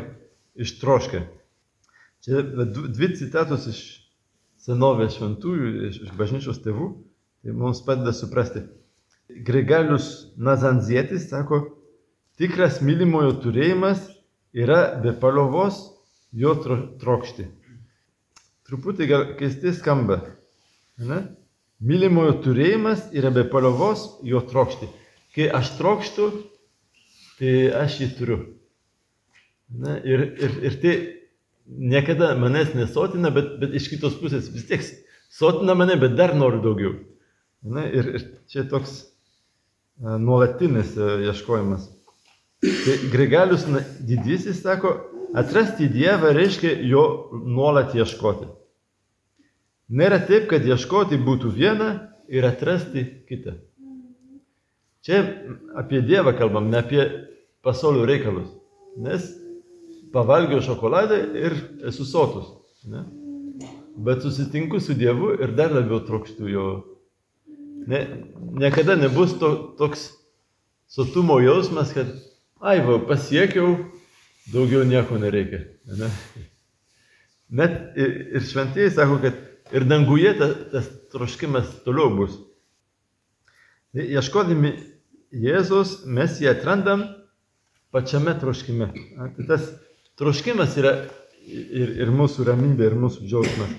ištroškę. 0.56 1.26
Čia 2.24 2.48
dvi 2.48 3.12
citatos 3.20 3.68
iš 3.68 3.84
senovės 4.64 5.20
šventųjų, 5.20 5.76
iš, 5.92 6.02
iš 6.08 6.16
bažnyčios 6.16 6.64
tėvų, 6.64 6.94
tai 7.44 7.60
mums 7.60 7.84
padeda 7.84 8.16
suprasti. 8.16 8.64
Grigalius 9.30 10.34
Nazanzietis 10.38 11.28
sako, 11.30 11.62
tikras 12.40 12.80
mylimojo 12.82 13.34
turėjimas 13.44 14.06
yra 14.56 14.98
be 15.04 15.12
paliovos 15.20 15.82
jo 16.32 16.54
trokšti. 17.02 17.48
Truputį 18.68 19.08
gal 19.08 19.26
keistai 19.40 19.74
skamba. 19.76 20.22
Ne? 20.98 21.22
Mylimojo 21.84 22.40
turėjimas 22.46 23.10
yra 23.16 23.32
be 23.36 23.44
paliovos 23.48 24.08
jo 24.26 24.42
trokšti. 24.48 24.90
Kai 25.36 25.50
aš 25.54 25.76
trokštų, 25.78 26.30
tai 27.38 27.54
aš 27.84 28.00
jį 28.02 28.08
turiu. 28.18 28.40
Na, 29.68 29.98
ir, 30.00 30.24
ir, 30.40 30.56
ir 30.64 30.80
tai 30.82 30.96
niekada 31.68 32.32
manęs 32.40 32.72
nesotina, 32.74 33.30
bet, 33.36 33.58
bet 33.62 33.76
iš 33.76 33.92
kitos 33.92 34.16
pusės 34.18 34.48
vis 34.54 34.66
tiek 34.70 34.88
sotina 35.30 35.76
mane, 35.76 36.00
bet 36.00 36.16
dar 36.18 36.34
noriu 36.36 36.64
daugiau. 36.64 36.96
Na, 37.68 37.84
ir, 37.92 38.08
ir 38.16 38.26
čia 38.50 38.64
toks 38.72 39.02
nuolatinis 40.00 40.96
a, 40.98 41.18
ieškojimas. 41.27 41.89
Tai 42.62 42.96
Grigalius 43.12 43.66
didysis 44.01 44.62
sako, 44.63 44.96
atrasti 45.38 45.89
Dievą 45.94 46.34
reiškia 46.34 46.74
jo 46.89 47.04
nuolat 47.46 47.96
ieškoti. 47.96 48.48
Nėra 49.88 50.20
taip, 50.27 50.50
kad 50.51 50.66
ieškoti 50.68 51.20
būtų 51.24 51.51
viena 51.54 51.92
ir 52.27 52.46
atrasti 52.48 53.06
kitą. 53.30 53.56
Čia 55.06 55.22
apie 55.80 56.01
Dievą 56.04 56.34
kalbam, 56.36 56.68
ne 56.72 56.82
apie 56.82 57.04
pasaulio 57.63 58.04
reikalus. 58.10 58.50
Nes 58.98 59.30
pavalgiau 60.12 60.60
šokoladą 60.66 61.20
ir 61.38 61.56
esu 61.88 62.06
sotus. 62.08 62.50
Ne? 62.88 63.06
Bet 63.98 64.22
susitinku 64.22 64.80
su 64.80 64.96
Dievu 64.98 65.34
ir 65.38 65.54
dar 65.58 65.72
labiau 65.74 66.01
trokštų 66.06 66.51
jo. 66.51 66.68
Ne, 67.88 68.02
niekada 68.58 68.98
nebus 69.00 69.36
to, 69.40 69.52
toks 69.78 70.10
sotumo 70.90 71.38
jausmas, 71.44 71.94
kad, 71.96 72.10
ai, 72.60 72.80
va, 72.84 72.98
pasiekiau, 73.06 73.76
daugiau 74.54 74.82
nieko 74.88 75.20
nereikia. 75.22 75.66
Ne? 76.00 76.10
Net 77.62 78.00
ir, 78.00 78.16
ir 78.36 78.44
šventieji 78.44 78.96
sako, 78.98 79.22
kad 79.24 79.38
Ir 79.72 79.84
danguje 79.84 80.32
tas, 80.40 80.54
tas 80.72 80.86
troškimas 81.12 81.68
toliau 81.84 82.12
bus. 82.16 82.38
Ieškodami 83.98 84.72
Jėzus 85.36 86.06
mes 86.08 86.38
jį 86.40 86.48
atrandam 86.54 87.04
pačiame 87.92 88.36
troškime. 88.40 88.88
Tai 89.36 89.48
tas 89.50 89.66
troškimas 90.20 90.78
yra 90.80 90.94
ir, 91.48 91.98
ir 92.00 92.14
mūsų 92.16 92.48
ramybė, 92.48 92.88
ir 92.88 92.96
mūsų 93.02 93.28
džiaugsmas. 93.28 93.74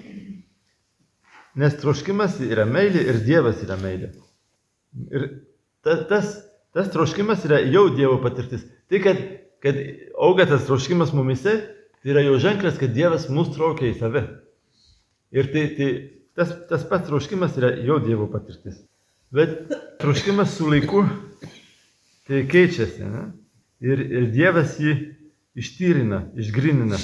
Nes 1.58 1.74
troškimas 1.80 2.36
yra 2.44 2.66
meilė 2.68 3.02
ir 3.10 3.22
Dievas 3.26 3.62
yra 3.64 3.78
meilė. 3.80 4.12
Ir 5.10 5.24
ta, 5.82 5.96
tas, 6.10 6.36
tas 6.76 6.90
troškimas 6.94 7.42
yra 7.48 7.58
jau 7.66 7.88
Dievo 7.94 8.20
patirtis. 8.22 8.62
Tai, 8.90 9.00
kad, 9.02 9.22
kad 9.64 9.80
auga 10.14 10.46
tas 10.48 10.68
troškimas 10.68 11.10
mumise, 11.16 11.56
tai 11.98 12.12
yra 12.14 12.22
jau 12.26 12.36
ženklas, 12.42 12.78
kad 12.78 12.94
Dievas 12.94 13.26
mus 13.32 13.50
traukia 13.56 13.90
į 13.90 13.96
save. 13.98 14.22
Ir 15.34 15.50
tai, 15.52 15.64
tai 15.76 15.88
tas, 16.38 16.54
tas 16.70 16.86
pats 16.88 17.08
troškimas 17.10 17.58
yra 17.58 17.72
jo 17.82 17.98
Dievo 18.04 18.28
patirtis. 18.30 18.78
Bet 19.34 19.72
troškimas 20.00 20.54
su 20.56 20.70
laiku 20.70 21.02
tai 22.28 22.44
keičiasi. 22.48 23.02
Ne? 23.02 23.24
Ir, 23.84 24.00
ir 24.00 24.30
Dievas 24.32 24.78
jį 24.80 24.94
ištyrina, 25.58 26.22
išgrinina. 26.38 27.00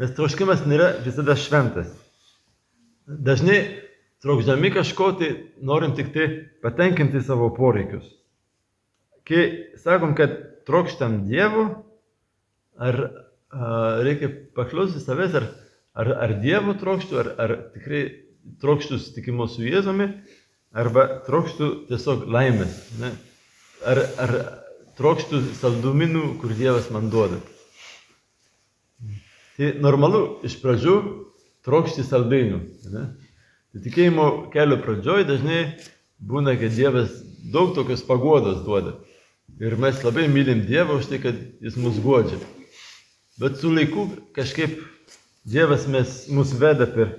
Nes 0.00 0.14
troškimas 0.16 0.64
nėra 0.70 0.94
visada 1.04 1.36
šventas. 1.36 1.90
Dažnai 3.12 3.58
trokšdami 4.22 4.70
kažko, 4.74 5.12
tai 5.18 5.32
norim 5.60 5.96
tik 5.98 6.12
tai 6.14 6.28
patenkinti 6.62 7.20
savo 7.24 7.50
poreikius. 7.54 8.06
Kai 9.28 9.74
sakom, 9.82 10.16
kad 10.18 10.34
trokštam 10.66 11.22
Dievo, 11.26 11.66
ar 12.78 12.98
a, 13.02 13.10
reikia 14.02 14.30
paklausti 14.56 15.02
savęs, 15.02 15.36
ar 15.38 15.50
Ar, 15.92 16.08
ar 16.24 16.30
Dievo 16.40 16.72
trokštų, 16.80 17.16
ar, 17.20 17.28
ar 17.36 17.52
tikrai 17.74 18.02
trokštų 18.62 18.96
susitikimo 18.96 19.44
su 19.44 19.60
Jėzumi, 19.66 20.06
arba 20.72 21.04
trokštų 21.26 21.68
tiesiog 21.90 22.24
laimės. 22.32 22.78
Ne? 23.00 23.10
Ar, 23.84 24.00
ar 24.24 24.32
trokštų 24.96 25.42
salduminų, 25.58 26.22
kur 26.40 26.54
Dievas 26.56 26.88
man 26.94 27.10
duoda. 27.12 27.42
Tai 29.58 29.68
normalu 29.84 30.22
iš 30.48 30.56
pradžių 30.62 30.96
trokšti 31.66 32.04
saldainių. 32.06 32.60
Ne? 32.92 33.04
Tai 33.72 33.82
tikėjimo 33.84 34.28
kelio 34.52 34.78
pradžioj 34.82 35.26
dažnai 35.28 35.60
būna, 36.22 36.56
kad 36.60 36.74
Dievas 36.76 37.14
daug 37.52 37.74
tokios 37.76 38.04
pagodos 38.06 38.62
duoda. 38.66 38.98
Ir 39.62 39.76
mes 39.80 40.00
labai 40.04 40.26
mylim 40.32 40.64
Dievą 40.66 40.98
už 41.00 41.10
tai, 41.10 41.20
kad 41.22 41.38
Jis 41.62 41.76
mus 41.80 42.00
godžia. 42.02 42.40
Bet 43.40 43.58
su 43.60 43.70
laiku 43.72 44.08
kažkaip 44.36 44.80
Dievas 45.44 45.86
mes, 45.90 46.26
mus 46.30 46.52
veda 46.54 46.86
per 46.86 47.16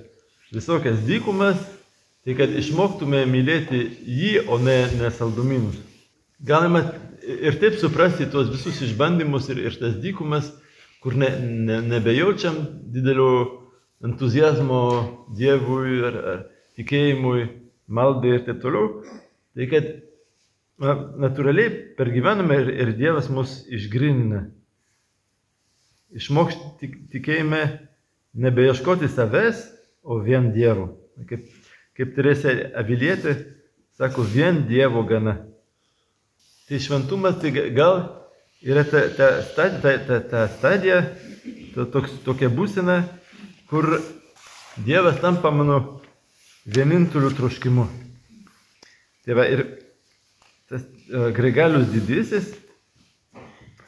visokias 0.53 1.01
dykumas, 1.07 1.57
tai 2.23 2.35
kad 2.37 2.53
išmoktume 2.55 3.25
mylėti 3.27 3.81
jį, 4.07 4.45
o 4.47 4.59
ne, 4.61 4.77
ne 4.99 5.09
saldumynus. 5.11 5.79
Galima 6.43 6.83
ir 7.23 7.57
taip 7.59 7.75
suprasti 7.79 8.29
tuos 8.31 8.51
visus 8.51 8.81
išbandymus 8.85 9.49
ir, 9.51 9.59
ir 9.67 9.75
tas 9.79 9.97
dykumas, 10.03 10.51
kur 11.03 11.17
ne, 11.19 11.29
ne, 11.39 11.81
nebejaučiam 11.83 12.55
didelio 12.93 13.62
entuzijazmo 14.03 14.79
Dievui 15.37 15.99
ar, 16.07 16.17
ar 16.33 16.41
tikėjimui, 16.77 17.45
maldai 17.87 18.37
ir 18.37 18.43
taip 18.47 18.59
toliau. 18.63 19.03
Tai 19.53 19.69
kad 19.71 19.89
na, 20.81 20.95
natūraliai 21.27 21.71
per 21.97 22.11
gyvenimą 22.13 22.59
ir, 22.63 22.73
ir 22.83 22.93
Dievas 22.99 23.29
mus 23.31 23.61
išgrinina. 23.71 24.47
Išmokti 26.13 26.91
tikėjime 27.13 27.63
nebeieškoti 28.33 29.09
savęs, 29.09 29.69
o 30.03 30.19
vien 30.19 30.51
Dievo. 30.53 30.89
Kaip, 31.29 31.47
kaip 31.95 32.13
Teresė 32.17 32.53
Avilietė 32.75 33.37
sako, 33.97 34.25
vien 34.27 34.65
Dievo 34.67 35.05
gana. 35.07 35.37
Tai 36.67 36.79
šventumas 36.79 37.39
tai 37.41 37.53
gal 37.75 38.01
yra 38.63 38.83
ta, 38.87 39.05
ta, 39.15 39.29
stadija, 39.47 39.79
ta, 39.83 39.97
ta, 40.07 40.19
ta 40.29 40.43
stadija, 40.57 40.99
ta, 41.75 41.85
toks, 41.91 42.17
tokia 42.25 42.49
būsena, 42.51 43.01
kur 43.73 44.01
Dievas 44.85 45.21
tampa 45.21 45.49
mano 45.51 46.01
vieninteliu 46.65 47.31
troškimu. 47.33 47.87
Tai 49.25 49.37
va, 49.37 49.47
ir 49.49 49.63
tas 50.69 50.83
uh, 50.83 51.31
Grigalius 51.33 51.87
didysis 51.89 52.51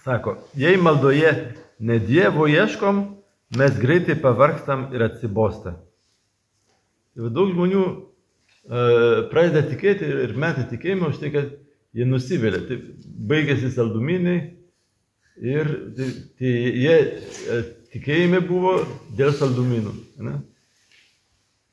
sako, 0.01 0.39
jei 0.58 0.80
maldoje 0.82 1.36
ne 1.77 2.00
Dievo 2.01 2.48
ieškom, 2.50 3.04
mes 3.62 3.77
greitai 3.77 4.18
pavargstam 4.25 4.88
ir 4.98 5.06
atsibostą. 5.06 5.75
Tai 7.13 7.30
daug 7.38 7.54
žmonių 7.54 7.86
uh, 7.86 9.22
pradeda 9.30 9.68
tikėti 9.70 10.10
ir 10.25 10.34
metą 10.34 10.65
tikėjimą 10.74 11.13
už 11.13 11.22
tai, 11.22 11.34
kad 11.38 11.54
jie 11.94 12.10
nusivylė. 12.10 12.65
Tai 12.72 12.82
baigėsi 13.30 13.70
saldumynai 13.77 14.39
ir 15.46 15.74
tai, 15.94 16.13
tai 16.42 16.60
jie 16.74 17.01
uh, 17.06 17.74
tikėjime 17.95 18.43
buvo 18.43 18.81
dėl 19.15 19.31
saldumynų. 19.35 19.93
Ne? 20.27 20.35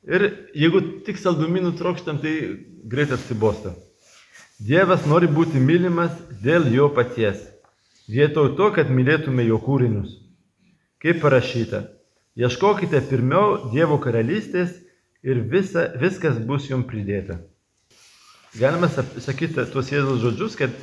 Ir 0.07 0.27
jeigu 0.55 0.81
tik 1.07 1.19
saldumynų 1.19 1.75
trokštam, 1.79 2.19
tai 2.23 2.33
greit 2.87 3.11
atsibosta. 3.15 3.75
Dievas 4.63 5.07
nori 5.09 5.27
būti 5.27 5.59
mylimas 5.59 6.13
dėl 6.43 6.69
jo 6.71 6.87
paties, 6.95 7.41
vietoj 8.07 8.53
to, 8.57 8.69
kad 8.75 8.91
mylėtume 8.91 9.43
jo 9.47 9.59
kūrinius. 9.63 10.19
Kaip 11.03 11.19
parašyta, 11.19 11.87
ieškokite 12.39 13.01
pirmiau 13.09 13.71
Dievo 13.73 13.97
karalystės 13.99 14.77
ir 15.23 15.41
visa, 15.51 15.89
viskas 15.99 16.37
bus 16.39 16.69
jums 16.69 16.87
pridėta. 16.87 17.41
Galima 18.55 18.87
sakyti 18.87 19.65
tuos 19.73 19.89
Jėzaus 19.91 20.21
žodžius, 20.21 20.55
kad 20.59 20.75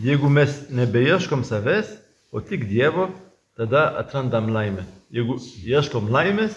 jeigu 0.00 0.30
mes 0.32 0.64
nebeieškom 0.74 1.44
savęs, 1.46 1.92
o 2.34 2.40
tik 2.42 2.66
Dievo, 2.70 3.10
tada 3.56 3.88
atrandam 3.98 4.50
laimę. 4.54 4.84
Jeigu 5.14 5.38
ieškom 5.62 6.10
laimės, 6.10 6.56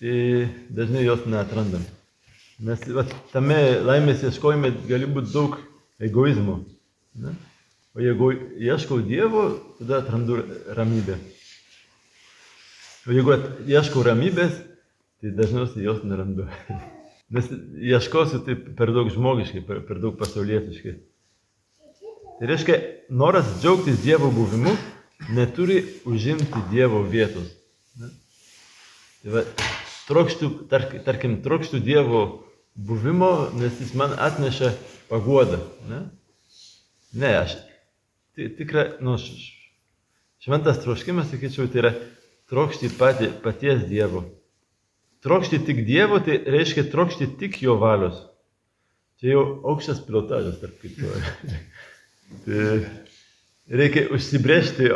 tai 0.00 0.48
dažnai 0.72 1.04
jos 1.04 1.26
neatrandam. 1.28 1.84
Nes 2.62 2.84
va, 2.94 3.04
tame 3.32 3.58
laimės 3.84 4.22
ieškojime 4.28 4.72
gali 4.88 5.08
būti 5.10 5.32
daug 5.34 5.58
egoizmo. 6.02 6.62
Ne? 7.18 7.34
O 7.92 8.00
jeigu 8.00 8.30
ieškau 8.56 9.02
Dievo, 9.04 9.44
tada 9.80 10.00
atrandu 10.00 10.38
ramybę. 10.78 11.18
O 13.04 13.12
jeigu 13.12 13.36
ieškau 13.68 14.04
ramybės, 14.06 14.54
tai 15.20 15.34
dažniausiai 15.36 15.84
jos 15.84 16.00
nerandu. 16.08 16.48
Nes 17.32 17.48
ieškosiu 17.92 18.42
taip 18.46 18.64
per 18.78 18.92
daug 18.92 19.10
žmogiškai, 19.12 19.60
per, 19.66 19.82
per 19.88 20.00
daug 20.00 20.16
pasaulietiškai. 20.20 20.96
Tai 22.38 22.48
reiškia, 22.48 22.78
noras 23.12 23.48
džiaugtis 23.60 24.00
Dievo 24.02 24.32
buvimu 24.32 24.72
neturi 25.30 25.84
užimti 26.04 26.64
Dievo 26.70 27.02
vietos. 27.06 27.50
Tai 29.22 29.34
va, 29.36 29.44
trokštų, 30.08 30.48
tark, 30.70 30.96
tarkim, 31.06 31.38
trokštų 31.44 31.78
Dievo 31.84 32.22
buvimo, 32.74 33.52
nes 33.54 33.76
jis 33.78 33.92
man 33.98 34.16
atneša 34.18 34.72
paguodą. 35.10 35.60
Ne, 35.90 36.00
ne 37.14 37.36
aš 37.44 37.54
tikrai, 38.34 38.96
nu, 39.04 39.16
šventas 40.42 40.82
troškimas, 40.82 41.30
sakyčiau, 41.30 41.68
tai 41.70 41.84
yra 41.84 41.92
trokšti 42.50 42.90
pati, 42.98 43.30
paties 43.44 43.84
Dievo. 43.88 44.24
Trokšti 45.22 45.62
tik 45.66 45.84
Dievo, 45.86 46.18
tai 46.24 46.40
reiškia 46.50 46.88
trokšti 46.90 47.30
tik 47.38 47.60
Jo 47.62 47.76
valios. 47.78 48.18
Čia 49.22 49.36
jau 49.36 49.42
aukštas 49.70 50.00
pilotažas, 50.02 50.58
tarp 50.58 50.80
kitko. 50.82 51.12
tai 52.44 52.64
reikia 53.70 54.08
užsibriežti 54.14 54.88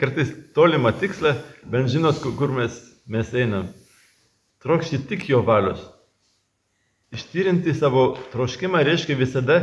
kartais 0.00 0.32
tolimą 0.56 0.92
tikslą, 1.00 1.34
bent 1.70 1.92
žinot, 1.92 2.20
kur 2.20 2.52
mes, 2.56 2.76
mes 3.06 3.32
einam. 3.34 3.70
Trokšti 4.60 5.00
tik 5.08 5.28
Jo 5.30 5.40
valios. 5.44 5.80
Ištyrinti 7.14 7.72
savo 7.74 8.12
troškimą 8.32 8.82
reiškia 8.86 9.16
visada 9.18 9.60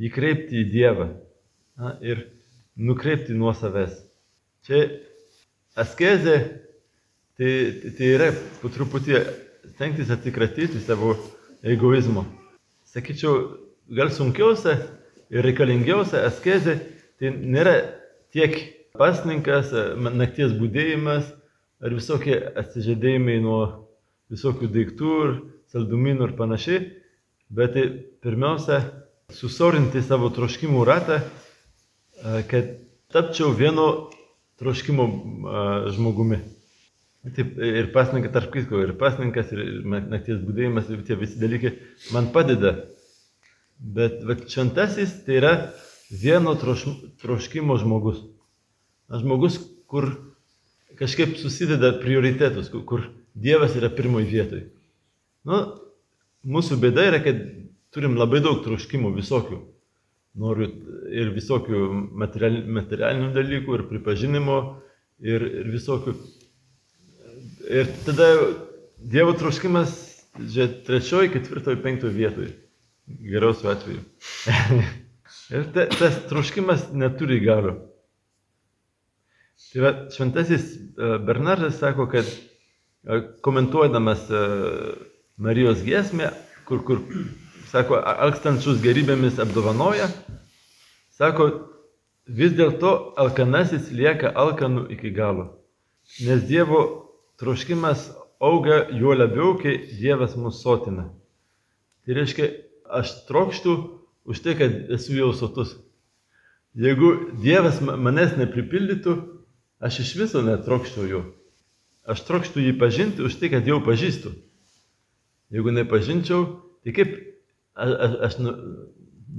jį 0.00 0.08
kreipti 0.14 0.62
į 0.62 0.70
Dievą 0.72 1.10
na, 1.78 1.94
ir 2.00 2.24
nukreipti 2.74 3.36
nuo 3.36 3.52
savęs. 3.54 4.00
Čia 4.66 4.86
askezė 5.78 6.38
Tai, 7.38 7.50
tai 7.94 8.06
yra 8.16 8.32
po 8.58 8.66
truputį 8.66 9.20
stengtis 9.76 10.08
atsikratyti 10.10 10.80
savo 10.82 11.12
egoizmo. 11.62 12.24
Sakyčiau, 12.90 13.52
gal 13.94 14.10
sunkiausia 14.10 14.72
ir 15.30 15.46
reikalingiausia 15.46 16.24
askezė 16.26 16.74
tai 17.18 17.32
nėra 17.34 17.74
tiek 18.34 18.56
pasninkas, 18.98 19.72
nakties 19.98 20.54
būdėjimas 20.58 21.28
ar 21.84 21.94
visokie 21.94 22.36
atsižadėjimai 22.58 23.38
nuo 23.44 23.60
visokių 24.32 24.68
daiktų 24.74 25.12
ir 25.24 25.34
saldumynų 25.72 26.28
ir 26.28 26.36
panašiai, 26.38 26.80
bet 27.54 27.74
tai 27.76 27.84
pirmiausia 28.24 28.80
susorinti 29.32 30.02
savo 30.04 30.30
troškimų 30.34 30.84
ratą, 30.88 31.20
kad 32.50 32.78
tapčiau 33.12 33.52
vieno 33.56 33.88
troškimo 34.60 35.08
žmogumi. 35.94 36.40
Taip, 37.34 37.58
ir 37.60 37.90
pasninkas, 37.92 38.32
tarp 38.32 38.52
kitko, 38.54 38.80
ir 38.86 38.94
pasninkas, 38.98 39.50
ir 39.52 39.84
nakties 39.84 40.38
būdėjimas, 40.40 40.88
ir 40.94 41.02
tie 41.04 41.16
visi 41.18 41.40
dalykai 41.40 41.74
man 42.14 42.30
padeda. 42.32 42.76
Bet 43.78 44.22
va, 44.26 44.36
šventasis 44.48 45.12
tai 45.26 45.36
yra 45.40 45.52
vieno 46.10 46.54
troš, 46.58 46.86
troškimo 47.22 47.76
žmogus. 47.80 48.22
Žmogus, 49.08 49.58
kur 49.88 50.10
kažkaip 50.98 51.36
susideda 51.40 51.94
prioritetus, 52.02 52.70
kur, 52.72 52.84
kur 52.84 53.06
Dievas 53.38 53.76
yra 53.78 53.90
pirmoji 53.94 54.26
vietoj. 54.26 54.64
Nu, 55.46 55.58
mūsų 56.42 56.80
bėda 56.82 57.04
yra, 57.06 57.20
kad 57.22 57.38
turim 57.94 58.16
labai 58.18 58.40
daug 58.42 58.64
troškimų 58.64 59.12
visokių. 59.20 59.60
Noriu 60.38 60.66
ir 61.14 61.30
visokių 61.34 61.84
materialinių 62.18 63.30
dalykų, 63.36 63.78
ir 63.78 63.86
pripažinimo, 63.92 64.58
ir, 65.22 65.46
ir 65.62 65.70
visokių 65.70 66.16
Ir 67.68 67.88
tada 68.06 68.28
Dievo 68.98 69.34
troškimas, 69.38 69.92
žiūrėt, 70.38 70.78
trečioji, 70.86 71.30
ketvirtoji, 71.34 71.78
penktoji 71.84 72.16
vietoje. 72.16 72.48
Geriausiu 73.28 73.70
atveju. 73.70 74.00
ir 75.52 75.68
ta, 75.74 75.86
tas 75.92 76.18
troškimas 76.28 76.88
neturi 76.92 77.40
galių. 77.44 77.76
Tai 79.72 79.82
va, 79.82 79.92
šventasis 80.14 80.68
e, 80.76 81.08
Bernardas 81.26 81.80
sako, 81.80 82.06
kad 82.12 82.28
e, 82.28 83.20
komentuodamas 83.44 84.28
e, 84.30 84.42
Marijos 85.38 85.82
giesmę, 85.86 86.30
kur, 86.68 86.84
kur, 86.86 87.02
sako, 87.70 87.98
alkstančius 87.98 88.80
gerybėmis 88.82 89.40
apdovanoja, 89.42 90.08
sako, 91.18 91.48
vis 92.28 92.54
dėlto 92.56 92.94
alkanasis 93.18 93.90
lieka 93.94 94.32
alkanu 94.36 94.86
iki 94.92 95.10
galo. 95.16 95.48
Nes 96.24 96.44
Dievo 96.48 96.80
troškimas 97.40 98.08
auga 98.40 98.84
juo 98.94 99.14
labiau, 99.16 99.56
kai 99.60 99.76
Dievas 99.90 100.36
mus 100.36 100.62
sotina. 100.62 101.08
Tai 102.04 102.16
reiškia, 102.16 102.48
aš 103.00 103.12
trokštų 103.28 103.76
už 104.28 104.42
tai, 104.44 104.54
kad 104.58 104.92
esu 104.92 105.16
jau 105.16 105.32
sotus. 105.32 105.74
Jeigu 106.78 107.32
Dievas 107.40 107.80
manęs 107.80 108.36
nepripildytų, 108.38 109.14
aš 109.80 110.02
iš 110.04 110.12
viso 110.20 110.42
netrokščiau 110.44 111.08
jo. 111.08 111.22
Aš 112.08 112.22
trokštų 112.28 112.62
jį 112.62 112.74
pažinti 112.80 113.24
už 113.24 113.38
tai, 113.40 113.50
kad 113.52 113.66
jau 113.68 113.80
pažįstu. 113.84 114.34
Jeigu 115.52 115.72
nepažinčiau, 115.72 116.44
tai 116.84 116.94
kaip 116.96 117.16
aš, 117.72 117.92
aš, 118.06 118.16
aš 118.28 118.38
nu, 118.44 118.54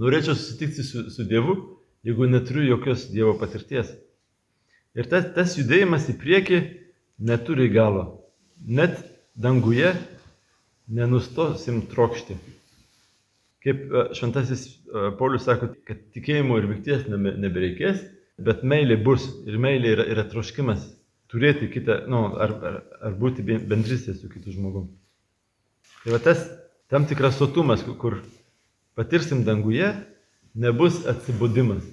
norėčiau 0.02 0.36
susitikti 0.36 0.86
su, 0.86 1.06
su 1.14 1.26
Dievu, 1.30 1.56
jeigu 2.06 2.30
neturiu 2.30 2.66
jokios 2.68 3.08
Dievo 3.14 3.36
patirties. 3.40 3.94
Ir 4.98 5.10
tas, 5.10 5.30
tas 5.36 5.54
judėjimas 5.58 6.10
į 6.10 6.18
priekį 6.22 6.62
neturi 7.30 7.70
galo. 7.74 8.24
Net 8.66 8.98
danguje 9.38 9.94
nenustosim 10.90 11.84
trokšti. 11.92 12.38
Kaip 13.66 13.82
e, 13.84 14.06
šventasis 14.16 14.64
e, 14.68 15.10
Paulius 15.20 15.46
sako, 15.48 15.74
kad 15.88 16.02
tikėjimo 16.16 16.60
ir 16.60 16.70
vilties 16.70 17.06
nebereikės, 17.12 18.02
bet 18.40 18.64
meilė 18.64 19.00
bus. 19.04 19.28
Ir 19.50 19.60
meilė 19.62 19.96
yra, 19.98 20.08
yra 20.16 20.26
troškimas 20.32 20.86
turėti 21.30 21.70
kitą, 21.72 22.04
nu, 22.10 22.24
ar, 22.42 22.56
ar, 22.66 22.80
ar 23.10 23.18
būti 23.20 23.46
bendrystė 23.46 24.16
su 24.18 24.32
kitu 24.32 24.56
žmogumi. 24.56 24.90
Tai 26.04 26.16
va 26.16 26.22
tas 26.24 26.46
tam 26.90 27.06
tikras 27.10 27.38
sotumas, 27.38 27.84
kur 28.02 28.22
patirsim 28.98 29.44
danguje, 29.48 29.92
nebus 30.56 31.04
atsibudimas. 31.10 31.84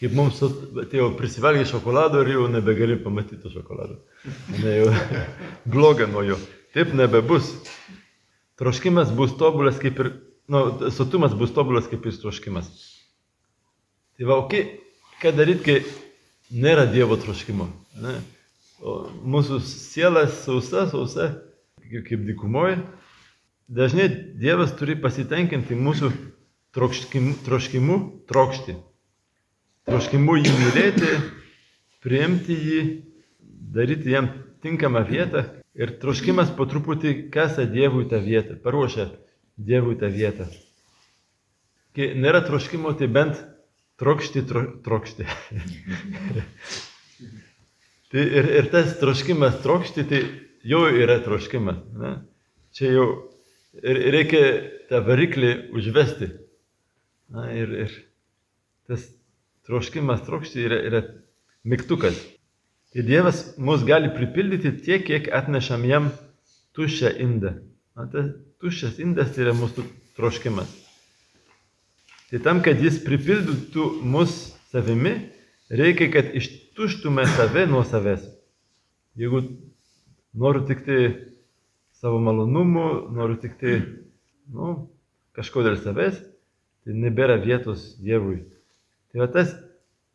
Kaip 0.00 0.14
mums 0.18 0.40
atėjo 0.42 1.12
prisivalgiai 1.18 1.66
šokolado 1.70 2.20
ir 2.24 2.34
jau 2.34 2.46
nebegali 2.50 2.96
pamatyti 3.00 3.50
šokolado. 3.50 4.00
Ne, 4.58 4.74
jau 4.82 4.90
bloga 5.72 6.08
nuo 6.10 6.24
jo. 6.26 6.38
Taip 6.74 6.92
nebebus. 6.98 7.52
Troškimas 8.58 9.12
bus 9.14 9.34
tobulas 9.38 9.78
kaip 9.82 9.98
ir, 10.02 10.10
nu, 10.52 10.90
sotumas 10.94 11.34
bus 11.38 11.54
tobulas 11.54 11.88
kaip 11.90 12.06
ir 12.06 12.16
troškimas. 12.20 12.70
Tai 14.18 14.28
va, 14.30 14.38
okay, 14.44 14.78
ką 15.22 15.34
daryti, 15.36 15.64
kai 15.64 16.58
nėra 16.64 16.86
Dievo 16.90 17.18
troškimo? 17.20 17.68
Ne? 18.04 18.16
O 18.84 18.96
mūsų 19.24 19.60
siela 19.64 20.26
sausa, 20.30 20.86
sausa, 20.90 21.30
kaip, 21.82 22.04
kaip 22.08 22.24
dikumoje. 22.28 22.80
Dažnai 23.68 24.08
Dievas 24.38 24.74
turi 24.76 24.98
pasitenkinti 25.00 25.78
mūsų 25.78 26.10
troškimu, 26.76 27.38
troškimu 27.46 28.00
trokšti 28.28 28.76
troškimu 29.88 30.38
jį 30.40 30.52
mylėti, 30.60 31.10
priimti 32.04 32.56
jį, 32.56 32.80
daryti 33.74 34.14
jam 34.14 34.30
tinkamą 34.64 35.04
vietą 35.08 35.44
ir 35.76 35.96
troškimas 36.00 36.52
po 36.56 36.66
truputį 36.70 37.28
kasa 37.34 37.66
Dievui 37.68 38.06
tą 38.08 38.20
vietą, 38.24 38.56
paruošia 38.64 39.10
Dievui 39.56 39.96
tą 39.98 40.10
vietą. 40.10 40.46
Kai 41.94 42.10
nėra 42.18 42.40
troškimo, 42.42 42.90
tai 42.98 43.06
bent 43.06 43.38
trokšti, 44.02 44.42
tro, 44.48 44.64
trokšti. 44.82 45.26
tai 48.10 48.24
ir, 48.24 48.48
ir 48.60 48.70
tas 48.72 48.96
troškimas 48.98 49.60
trokšti, 49.62 50.06
tai 50.10 50.22
jau 50.66 50.82
yra 50.90 51.20
troškimas. 51.22 51.84
Ne? 52.00 52.16
Čia 52.74 52.90
jau 52.96 53.06
reikia 53.82 54.42
tą 54.90 55.04
variklį 55.06 55.52
užvesti. 55.74 56.32
Na, 57.34 57.46
ir, 57.54 57.70
ir 57.86 57.94
tas 58.90 59.06
troškimas 59.66 60.26
trokšti 60.26 60.66
yra, 60.66 60.80
yra 60.90 61.04
mygtukas. 61.64 62.18
Ir 62.94 63.06
Dievas 63.06 63.54
mus 63.58 63.82
gali 63.86 64.10
pripildyti 64.14 64.74
tiek, 64.84 65.06
kiek 65.06 65.30
atnešam 65.34 65.86
jam 65.88 66.10
tuščią 66.76 67.14
indą. 67.22 67.56
Na, 67.94 68.06
tas 68.10 68.34
tuščias 68.64 68.96
indas 69.04 69.34
yra 69.36 69.52
mūsų 69.52 69.84
troškimas. 70.16 70.70
Tai 72.30 72.38
tam, 72.46 72.62
kad 72.64 72.80
jis 72.80 72.96
pripildytų 73.04 73.84
mus 74.08 74.54
savimi, 74.72 75.12
reikia, 75.68 76.08
kad 76.14 76.30
ištuštume 76.32 77.26
save 77.36 77.66
nuo 77.68 77.82
savęs. 77.84 78.22
Jeigu 79.20 79.42
noriu 80.32 80.62
tik 80.64 80.80
tai 80.86 81.00
savo 82.00 82.22
malonumų, 82.24 82.86
noriu 83.12 83.36
tik 83.42 83.58
tai 83.60 83.74
nu, 84.48 84.88
kažko 85.36 85.66
dėl 85.66 85.76
savęs, 85.82 86.16
tai 86.88 86.96
nebėra 86.96 87.36
vietos 87.42 87.98
Dievui. 88.00 88.46
Tai 89.12 89.26
va 89.26 89.28
tas 89.34 89.52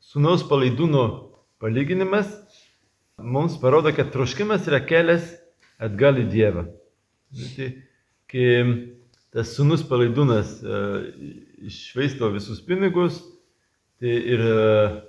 sunaus 0.01 0.41
palaidūno 0.49 1.05
palyginimas 1.61 2.33
mums 3.21 3.59
parodo, 3.61 3.93
kad 3.93 4.09
troškimas 4.09 4.65
yra 4.71 4.81
kelias 4.81 5.35
atgal 5.77 6.17
į 6.17 6.25
Dievą. 6.33 6.65
Tai, 7.55 7.69
kai 8.29 8.47
tas 9.33 9.53
sunus 9.55 9.83
palaidūnas 9.89 10.55
uh, 10.63 11.03
išvaisto 11.69 12.31
visus 12.33 12.61
pinigus, 12.65 13.19
tai 14.01 14.15
ir 14.35 14.43
uh, 14.45 14.99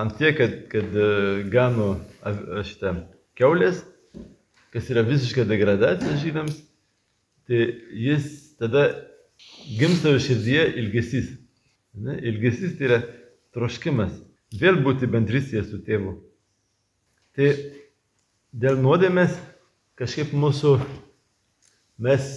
ant 0.00 0.16
tiek, 0.18 0.36
kad, 0.38 0.56
kad 0.72 0.96
uh, 0.96 1.44
gano 1.52 1.92
šitą 2.66 2.94
keulės, 3.38 3.82
kas 4.74 4.90
yra 4.92 5.04
visiška 5.06 5.46
degradacija 5.48 6.18
žydams, 6.22 6.60
tai 7.48 7.66
jis 7.96 8.28
tada 8.60 8.88
gimsta 9.78 10.14
širdyje 10.20 10.66
ilgesys. 10.82 11.30
Ne? 11.98 12.16
Ilgesys 12.22 12.76
tai 12.78 12.86
yra 12.90 12.98
troškimas 13.56 14.12
vėl 14.60 14.80
būti 14.84 15.08
bendrystėje 15.10 15.64
su 15.66 15.80
tėvu. 15.86 16.16
Tai 17.36 17.48
dėl 18.52 18.80
nuodėmės 18.82 19.36
kažkaip 19.98 20.32
mūsų 20.34 20.76
mes 22.02 22.30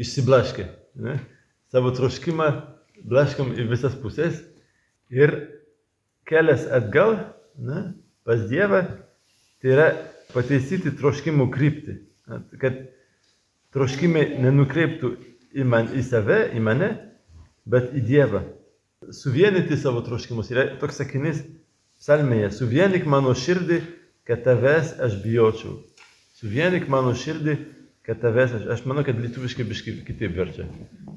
išsiblaškė. 0.00 0.68
Ne? 1.02 1.18
Savo 1.72 1.92
troškimą 1.96 2.48
blaškam 3.08 3.52
į 3.58 3.66
visas 3.70 3.94
pusės 3.98 4.40
ir 5.12 5.34
kelias 6.28 6.64
atgal 6.70 7.18
ne, 7.58 7.92
pas 8.26 8.44
Dievą 8.48 8.84
tai 9.62 9.74
yra 9.74 9.88
pataisyti 10.32 10.94
troškimų 10.98 11.48
kryptį. 11.52 11.98
Kad 12.62 12.78
troškimai 13.74 14.24
nenukreiptų 14.42 15.12
į, 15.52 15.66
man, 15.68 15.90
į 15.96 16.04
save, 16.06 16.44
į 16.54 16.62
mane, 16.64 16.90
bet 17.68 17.92
į 17.96 18.04
Dievą 18.06 18.44
suvienyti 19.10 19.76
savo 19.76 20.02
troškimus. 20.06 20.50
Yra 20.54 20.66
toks 20.80 21.00
sakinys 21.00 21.42
psalmėje, 22.00 22.50
suvienik 22.54 23.06
mano 23.08 23.34
širdį, 23.38 23.80
kad 24.28 24.44
tavęs 24.46 24.94
aš 25.02 25.18
bijočiau. 25.24 25.80
Suvienik 26.38 26.88
mano 26.90 27.14
širdį, 27.18 27.56
kad 28.06 28.20
tavęs 28.22 28.56
aš, 28.58 28.68
aš 28.76 28.84
manau, 28.90 29.04
kad 29.06 29.18
lietuviškai 29.20 29.66
biškai 29.68 29.96
kitaip 30.06 30.34
verčia. 30.36 30.66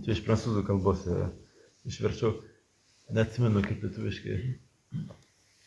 Čia 0.05 0.13
iš 0.15 0.23
prancūzų 0.27 0.65
kalbos 0.67 1.05
yra. 1.09 1.29
Išverčiau, 1.85 2.31
neatsimenu 3.13 3.61
kaip 3.65 3.83
lietuviškai. 3.85 4.37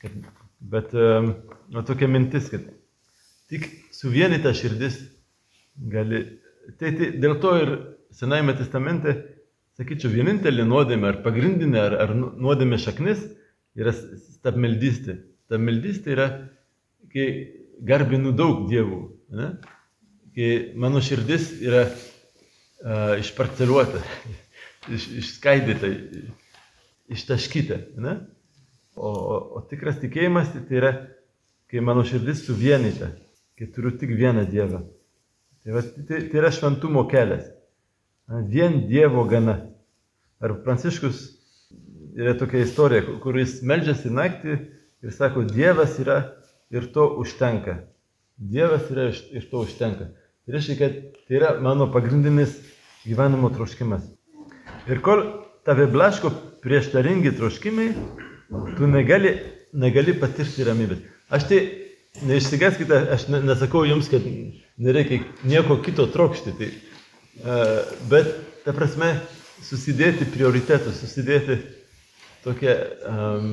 Kad, 0.02 0.16
bet 0.72 0.94
um, 0.98 1.32
nu, 1.70 1.84
tokia 1.86 2.08
mintis, 2.10 2.50
kad 2.50 2.64
tik 3.50 3.68
suvienyta 3.94 4.54
širdis 4.54 4.98
gali. 5.92 6.24
Tai, 6.78 6.90
tai 6.90 7.12
dėl 7.22 7.38
to 7.42 7.54
ir 7.62 7.74
Senajame 8.18 8.54
testamente 8.56 9.14
sakyčiau, 9.78 10.10
vienintelė 10.10 10.64
nuodėmė 10.66 11.10
ar 11.12 11.18
pagrindinė 11.22 11.80
ar, 11.80 11.96
ar 12.02 12.14
nuodėmė 12.18 12.80
šaknis 12.82 13.20
yra 13.78 13.92
stabmeldystė. 13.94 15.20
Stabmeldystė 15.46 16.14
yra, 16.16 16.28
kai 17.12 17.26
garbinu 17.86 18.32
daug 18.36 18.66
dievų, 18.70 19.02
ne? 19.38 19.52
Kai 20.38 20.72
mano 20.78 21.00
širdis 21.02 21.48
yra 21.66 21.82
uh, 21.88 23.16
išparceliuota, 23.18 23.98
iš, 24.94 25.08
išskaidyta, 25.18 25.90
ištaškyta. 27.10 27.78
Ne? 27.98 28.14
O, 28.94 29.10
o, 29.10 29.38
o 29.58 29.62
tikras 29.66 29.98
tikėjimas 29.98 30.52
tai 30.54 30.78
yra, 30.78 30.92
kai 31.70 31.82
mano 31.82 32.04
širdis 32.06 32.44
suvienyta, 32.46 33.10
kai 33.58 33.66
turiu 33.74 33.96
tik 33.98 34.14
vieną 34.14 34.46
Dievą. 34.50 34.84
Tai, 35.64 35.74
va, 35.74 35.82
tai, 35.82 36.22
tai 36.30 36.38
yra 36.38 36.52
šventumo 36.54 37.02
kelias. 37.10 37.50
Vien 38.46 38.84
Dievo 38.86 39.24
gana. 39.26 39.58
Ar 40.38 40.54
Pranciškus 40.62 41.18
yra 42.14 42.36
tokia 42.38 42.62
istorija, 42.62 43.02
kur 43.24 43.34
jis 43.42 43.58
melžiasi 43.66 44.14
naktį 44.14 44.54
ir 45.02 45.14
sako, 45.14 45.42
Dievas 45.50 45.98
yra 45.98 46.20
ir 46.70 46.86
to 46.94 47.08
užtenka. 47.18 47.80
Dievas 48.38 48.86
yra 48.94 49.08
ir 49.10 49.50
to 49.50 49.66
užtenka. 49.66 50.12
Tai 50.48 50.56
reiškia, 50.56 50.76
kad 50.80 50.94
tai 51.28 51.36
yra 51.36 51.50
mano 51.60 51.90
pagrindinis 51.92 52.54
gyvenimo 53.04 53.50
troškimas. 53.52 54.06
Ir 54.88 55.02
kol 55.04 55.20
tave 55.68 55.84
blaško 55.92 56.32
prieštaringi 56.64 57.34
troškimai, 57.36 57.90
tu 58.78 58.88
negali, 58.88 59.34
negali 59.76 60.16
patirti 60.16 60.64
ramybės. 60.64 61.04
Aš 61.28 61.50
tai 61.50 61.60
neišsigaskite, 62.24 63.02
aš 63.12 63.28
nesakau 63.28 63.84
jums, 63.84 64.08
kad 64.08 64.24
nereikia 64.80 65.20
nieko 65.44 65.76
kito 65.84 66.08
trokšti. 66.08 66.56
Tai 66.56 66.70
Bet, 68.08 68.32
ta 68.64 68.72
prasme, 68.74 69.12
susidėti 69.62 70.26
prioritetus, 70.32 70.96
susidėti 71.04 71.60
tokią 72.42 72.74
um, 73.06 73.50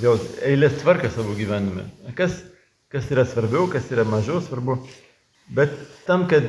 jau 0.00 0.14
eilės 0.46 0.78
tvarką 0.80 1.10
savo 1.12 1.34
gyvenime. 1.36 1.84
Kas, 2.16 2.38
kas 2.94 3.10
yra 3.10 3.26
svarbiau, 3.28 3.66
kas 3.74 3.90
yra 3.90 4.06
mažiau 4.08 4.40
svarbu. 4.44 4.78
Bet 5.52 5.72
tam, 6.06 6.24
kad 6.30 6.48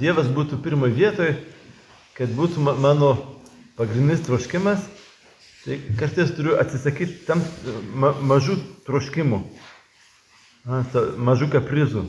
Dievas 0.00 0.28
būtų 0.32 0.58
pirmoje 0.64 0.92
vietoje, 0.96 1.36
kad 2.18 2.32
būtų 2.36 2.60
mano 2.60 3.14
pagrindinis 3.78 4.24
troškimas, 4.26 4.82
tai 5.64 5.78
kartais 5.98 6.34
turiu 6.36 6.58
atsisakyti 6.60 7.22
tam 7.26 7.40
ma 7.96 8.12
mažų 8.20 8.58
troškimų, 8.86 9.40
mažų 11.16 11.48
kaprizų. 11.54 12.04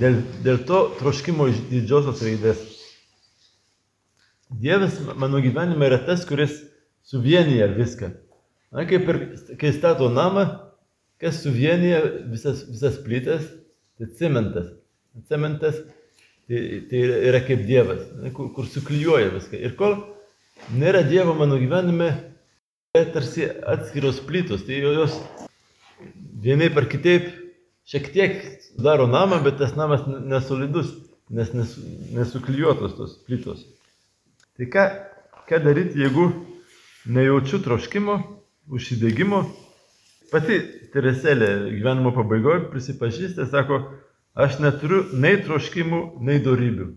Dėl, 0.00 0.20
dėl 0.42 0.60
to 0.66 0.84
troškimo 1.00 1.48
iš 1.50 1.62
didžiosios 1.70 2.20
raidės. 2.22 2.60
Dievas 4.50 4.98
mano 5.18 5.38
gyvenime 5.42 5.86
yra 5.86 5.98
tas, 6.06 6.22
kuris 6.26 6.56
suvienyje 7.06 7.70
viską. 7.74 8.10
Na, 8.74 8.86
kaip 8.86 9.08
ir 9.10 9.18
kai 9.58 9.72
stato 9.74 10.10
namą, 10.14 10.46
kas 11.22 11.42
suvienyje 11.42 12.02
visas, 12.30 12.62
visas 12.70 12.98
plytas, 13.02 13.46
tai 13.98 14.10
cementas. 14.18 14.79
Cementas 15.28 15.76
tai, 16.48 16.86
tai 16.90 17.02
yra 17.30 17.40
kaip 17.46 17.66
Dievas, 17.66 18.02
kur, 18.34 18.50
kur 18.54 18.66
suklyjuoja 18.66 19.30
viską. 19.34 19.58
Ir 19.58 19.76
kol 19.78 19.98
nėra 20.74 21.02
Dievo 21.06 21.34
mano 21.38 21.58
gyvenime, 21.60 22.10
tai 22.94 23.04
tarsi 23.14 23.46
atskiros 23.46 24.22
plytos, 24.26 24.64
tai 24.66 24.80
jos 24.82 25.18
vienaip 26.42 26.78
ar 26.80 26.88
kitaip 26.90 27.28
šiek 27.90 28.10
tiek 28.14 28.36
daro 28.80 29.06
namą, 29.10 29.42
bet 29.44 29.58
tas 29.60 29.76
namas 29.78 30.06
nesolidus, 30.06 30.92
nes 31.30 31.52
nesuklyjuotos 31.54 32.96
tos 32.98 33.16
plytos. 33.26 33.62
Tai 34.58 34.66
ką, 34.70 34.84
ką 35.46 35.62
daryti, 35.64 36.02
jeigu 36.02 36.30
nejaučiu 37.06 37.62
troškimo, 37.64 38.18
užsidėgymo? 38.70 39.44
Pati 40.30 40.58
Tereselė 40.90 41.70
gyvenimo 41.70 42.10
pabaigoje 42.14 42.64
prisipažįsta, 42.72 43.46
sako, 43.50 43.80
aš 44.34 44.60
neturiu 44.62 45.02
nei 45.12 45.40
troškimų, 45.44 46.00
nei 46.26 46.40
darybių. 46.44 46.88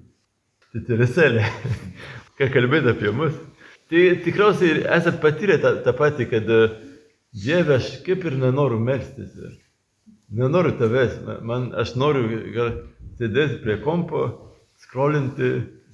Tai 0.74 0.84
Tereselė, 0.88 1.46
ką 2.40 2.50
kalbėti 2.54 2.94
apie 2.94 3.14
mus. 3.16 3.36
Tai 3.92 4.06
tikriausiai 4.26 4.82
esate 4.84 5.20
patyrę 5.22 5.60
tą, 5.62 5.76
tą 5.86 5.94
patį, 5.98 6.30
kad 6.32 6.50
e, 6.50 6.64
Dieve, 7.34 7.80
aš 7.80 8.00
kaip 8.06 8.26
ir 8.30 8.38
nenoriu 8.42 8.80
melstis. 8.82 9.34
Nenoriu 10.34 10.74
tavęs, 10.78 11.20
man, 11.46 11.72
aš 11.78 11.96
noriu 11.98 12.26
gal 12.54 12.76
sėdėti 13.20 13.60
prie 13.62 13.80
kompo, 13.82 14.26
skrolinti, 14.82 15.54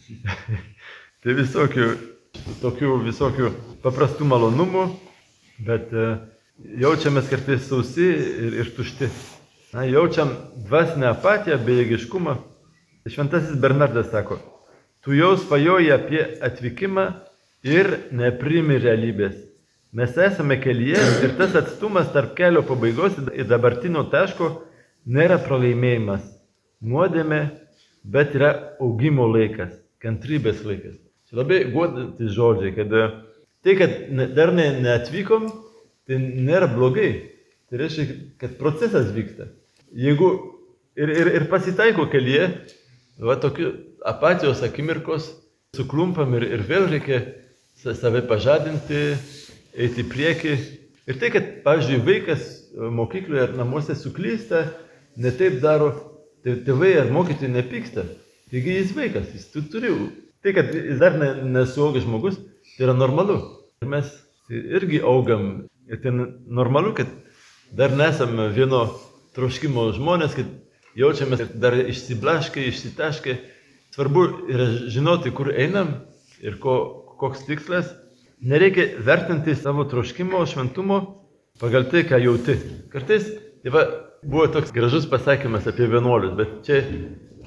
Tai 1.24 1.36
visokių, 1.36 1.88
tokių 2.62 2.94
visokių 3.04 3.50
paprastų 3.84 4.28
malonumų, 4.30 4.86
bet 5.68 5.92
e, 5.92 6.06
jaučiamės 6.80 7.28
kartais 7.32 7.66
sausi 7.68 8.08
ir, 8.08 8.56
ir 8.64 8.72
tušti. 8.78 9.10
Na, 9.74 9.84
jaučiam 9.86 10.32
dvasinę 10.66 11.12
apatiją, 11.12 11.60
bejėgiškumą. 11.62 12.34
Šventasis 13.10 13.58
Bernardas 13.62 14.08
sako, 14.10 14.40
tu 15.06 15.14
jau 15.14 15.36
svajoji 15.38 15.92
apie 15.94 16.24
atvykimą 16.46 17.06
ir 17.70 17.92
neprimi 18.18 18.80
realybės. 18.82 19.36
Mes 19.94 20.18
esame 20.18 20.58
kelyje 20.62 21.06
ir 21.26 21.38
tas 21.38 21.54
atstumas 21.62 22.10
tarp 22.14 22.34
kelio 22.38 22.66
pabaigos 22.66 23.16
ir 23.30 23.46
dabartinio 23.50 24.08
taško 24.10 24.50
nėra 25.06 25.38
pralaimėjimas, 25.46 26.26
nuodėmė, 26.82 27.42
bet 28.04 28.34
yra 28.38 28.52
augimo 28.82 29.30
laikas, 29.30 29.72
kantrybės 30.02 30.66
laikas. 30.66 30.98
Čia 31.30 31.44
labai 31.44 31.64
guodantis 31.70 32.34
žodžiai, 32.34 32.74
kad 32.74 32.94
e, 32.94 33.10
tai, 33.62 33.78
kad 33.78 33.98
dar 34.34 34.54
ne, 34.54 34.72
neatvykom, 34.82 35.52
tai 36.10 36.18
nėra 36.26 36.70
blogai. 36.74 37.12
Tai 37.70 37.80
reiškia, 37.82 38.16
kad 38.42 38.56
procesas 38.58 39.12
vyksta. 39.14 39.50
Jeigu 39.94 40.30
ir, 40.98 41.10
ir, 41.10 41.32
ir 41.38 41.46
pasitaiko 41.52 42.08
kelyje, 42.10 42.48
va 43.22 43.36
tokių 43.42 43.72
apatijos 44.10 44.64
akimirkos, 44.66 45.30
suklumpam 45.78 46.34
ir, 46.40 46.48
ir 46.58 46.66
vėl 46.66 46.88
reikia 46.90 47.22
save 47.78 48.24
pažadinti, 48.30 49.04
eiti 49.78 50.04
į 50.04 50.10
priekį. 50.10 50.56
Ir 51.10 51.20
tai, 51.22 51.30
kad, 51.34 51.52
pavyzdžiui, 51.66 52.02
vaikas 52.06 52.48
mokykloje 52.76 53.46
ar 53.48 53.54
namuose 53.58 53.96
suklysta, 53.98 54.66
netaip 55.20 55.60
daro, 55.64 55.92
tai 56.46 56.58
tėvai 56.66 56.96
ar 57.04 57.14
mokytojai 57.14 57.54
nepyksta. 57.54 58.06
Taigi 58.50 58.80
jis 58.80 58.96
vaikas, 58.98 59.30
jis 59.36 59.48
tu 59.54 59.62
turi 59.70 59.94
Tai, 60.40 60.54
kad 60.56 60.70
jis 60.72 61.00
dar 61.02 61.18
nesuaugęs 61.20 62.06
žmogus, 62.06 62.38
tai 62.78 62.86
yra 62.86 62.94
normalu. 62.96 63.36
Ir 63.84 63.90
mes 63.92 64.12
irgi 64.50 65.02
augam. 65.04 65.66
Ir 65.92 66.00
tai 66.00 66.14
normalu, 66.16 66.94
kad 66.96 67.10
dar 67.76 67.94
nesame 67.96 68.50
vieno 68.54 68.86
troškimo 69.38 69.90
žmonės, 69.96 70.36
kad 70.38 70.50
jaučiamės 71.00 71.54
dar 71.62 71.78
išsiblaškę, 71.80 72.66
išsitaškę. 72.70 73.38
Svarbu 73.96 74.26
yra 74.52 74.68
žinoti, 74.92 75.32
kur 75.36 75.52
einam 75.54 75.96
ir 76.44 76.60
ko, 76.62 76.76
koks 77.20 77.46
tikslas. 77.48 77.92
Nereikia 78.40 79.02
vertinti 79.04 79.56
savo 79.58 79.84
troškimo, 79.90 80.42
šventumo 80.48 81.00
pagal 81.60 81.90
tai, 81.92 82.06
ką 82.08 82.22
jauti. 82.24 82.56
Kartais, 82.94 83.28
tai 83.64 83.74
va, 83.74 83.86
buvo 84.24 84.48
toks 84.54 84.72
gražus 84.76 85.08
pasakymas 85.12 85.68
apie 85.68 85.90
vienuolius, 85.92 86.38
bet 86.40 86.54
čia 86.68 86.84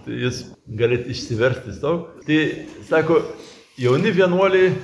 tai 0.02 0.18
jūs 0.24 0.42
galite 0.66 1.14
išsiversti 1.14 1.76
savo. 1.78 2.10
Tai 2.26 2.40
sako, 2.88 3.22
jauni 3.80 4.12
vienuoliai, 4.14 4.74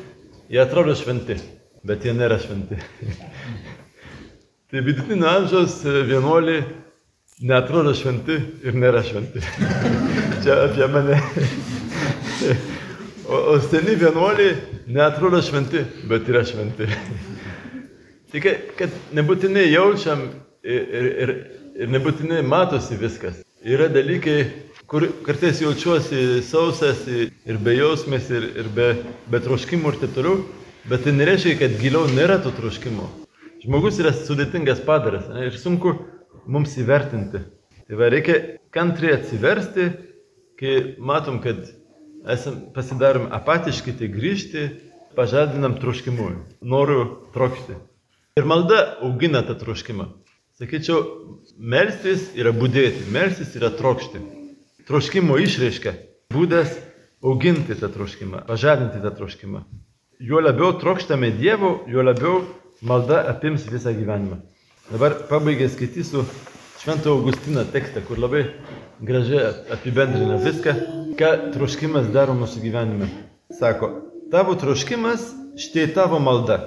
jie 0.48 0.62
atrodo 0.62 0.96
šventi, 0.96 1.36
bet 1.84 2.06
jie 2.06 2.16
nėra 2.16 2.40
šventi. 2.40 2.80
tai 4.68 4.82
vidutinio 4.84 5.28
amžiaus 5.28 5.80
vienuoliai 5.84 6.64
neatrodo 7.40 7.94
šventi 7.96 8.34
ir 8.66 8.74
nėra 8.76 9.00
šventi. 9.06 9.40
Čia 10.44 10.56
apie 10.66 10.88
mane. 10.92 11.16
o, 13.24 13.38
o 13.54 13.54
seni 13.64 13.94
vienuoliai 13.96 14.82
neatrodo 14.92 15.40
šventi, 15.44 15.80
bet 16.10 16.28
yra 16.28 16.42
šventi. 16.44 16.88
Tik, 18.32 18.48
kad 18.76 18.92
nebūtinai 19.16 19.64
jaučiam 19.70 20.26
ir, 20.60 20.82
ir, 21.00 21.08
ir, 21.24 21.32
nebūtinai 21.88 22.42
matosi 22.44 22.98
viskas. 23.00 23.38
Yra 23.64 23.86
dalykai, 23.88 24.42
kur 24.90 25.06
kartais 25.24 25.62
jaučiuosi 25.64 26.42
sausas 26.44 27.06
ir 27.08 27.62
be 27.64 27.78
jausmės, 27.78 28.28
ir, 28.36 28.50
ir 28.60 28.68
be, 28.76 28.90
be 29.32 29.40
troškimų 29.48 29.94
ir 29.94 29.98
taip 30.04 30.12
toliau, 30.18 30.42
bet 30.92 31.08
tai 31.08 31.16
nereiškia, 31.16 31.56
kad 31.64 31.80
giliau 31.80 32.04
nėra 32.12 32.36
to 32.44 32.52
troškimo. 32.60 33.08
Žmogus 33.64 33.98
yra 34.02 34.12
sudėtingas 34.14 34.82
padaras 34.86 35.26
ne, 35.32 35.48
ir 35.48 35.56
sunku 35.58 35.94
mums 36.46 36.76
įvertinti. 36.78 37.42
Tai 37.88 37.98
va, 37.98 38.10
reikia 38.12 38.38
kantriai 38.74 39.16
atsiversti, 39.18 39.88
kai 40.60 40.74
matom, 40.98 41.40
kad 41.44 41.64
esam, 42.28 42.60
pasidarom 42.76 43.28
apatiški, 43.34 43.96
tai 43.98 44.10
grįžti, 44.12 44.68
pažadinam 45.18 45.78
troškimu, 45.82 46.30
noriu 46.62 47.04
trokšti. 47.34 47.78
Ir 48.38 48.46
malda 48.46 48.82
augina 49.02 49.42
tą 49.46 49.58
troškimą. 49.58 50.10
Sakyčiau, 50.58 51.02
melstis 51.58 52.30
yra 52.38 52.52
būdėti, 52.54 53.08
melstis 53.14 53.54
yra 53.58 53.70
trokšti 53.74 54.22
troškimo 54.88 55.36
išraiška, 55.44 55.92
būdas 56.32 56.72
auginti 57.20 57.76
tą 57.76 57.90
troškimą, 57.92 58.46
pažadinti 58.48 59.02
tą 59.02 59.12
troškimą. 59.18 59.60
Juo 60.18 60.40
labiau 60.40 60.72
trokštame 60.80 61.28
Dievo, 61.36 61.82
juo 61.86 62.02
labiau 62.02 62.40
malda 62.82 63.24
apims 63.28 63.66
visą 63.70 63.92
gyvenimą. 63.94 64.40
Dabar 64.92 65.14
pabaigai 65.28 65.68
skaitysiu 65.68 66.24
Švento 66.78 67.10
Augustino 67.10 67.64
tekstą, 67.66 68.00
kur 68.06 68.20
labai 68.22 68.44
gražiai 69.02 69.50
apibendrina 69.74 70.38
viską, 70.38 70.74
ką 71.18 71.30
troškimas 71.56 72.06
daro 72.14 72.36
mūsų 72.38 72.62
gyvenime. 72.62 73.08
Sako, 73.58 73.90
tavo 74.30 74.54
troškimas 74.54 75.26
štai 75.58 75.88
tavo 75.96 76.20
malda. 76.22 76.60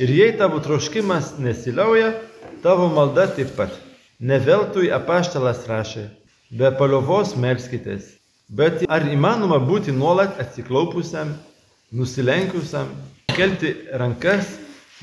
Ir 0.00 0.10
jei 0.10 0.32
tavo 0.38 0.62
troškimas 0.64 1.34
nesiliauja, 1.38 2.14
tavo 2.64 2.88
malda 2.88 3.28
taip 3.36 3.52
pat. 3.58 3.76
Neveltui 4.18 4.88
apaštalas 4.94 5.66
rašė, 5.68 6.08
be 6.56 6.70
paliovos 6.78 7.34
melskitės. 7.36 8.14
Bet 8.48 8.86
ar 8.88 9.04
įmanoma 9.10 9.58
būti 9.60 9.92
nuolat 9.92 10.40
atsiklaupusiam, 10.40 11.34
nusilenkiusiam, 11.92 12.88
kelti 13.34 13.74
rankas, 13.92 14.48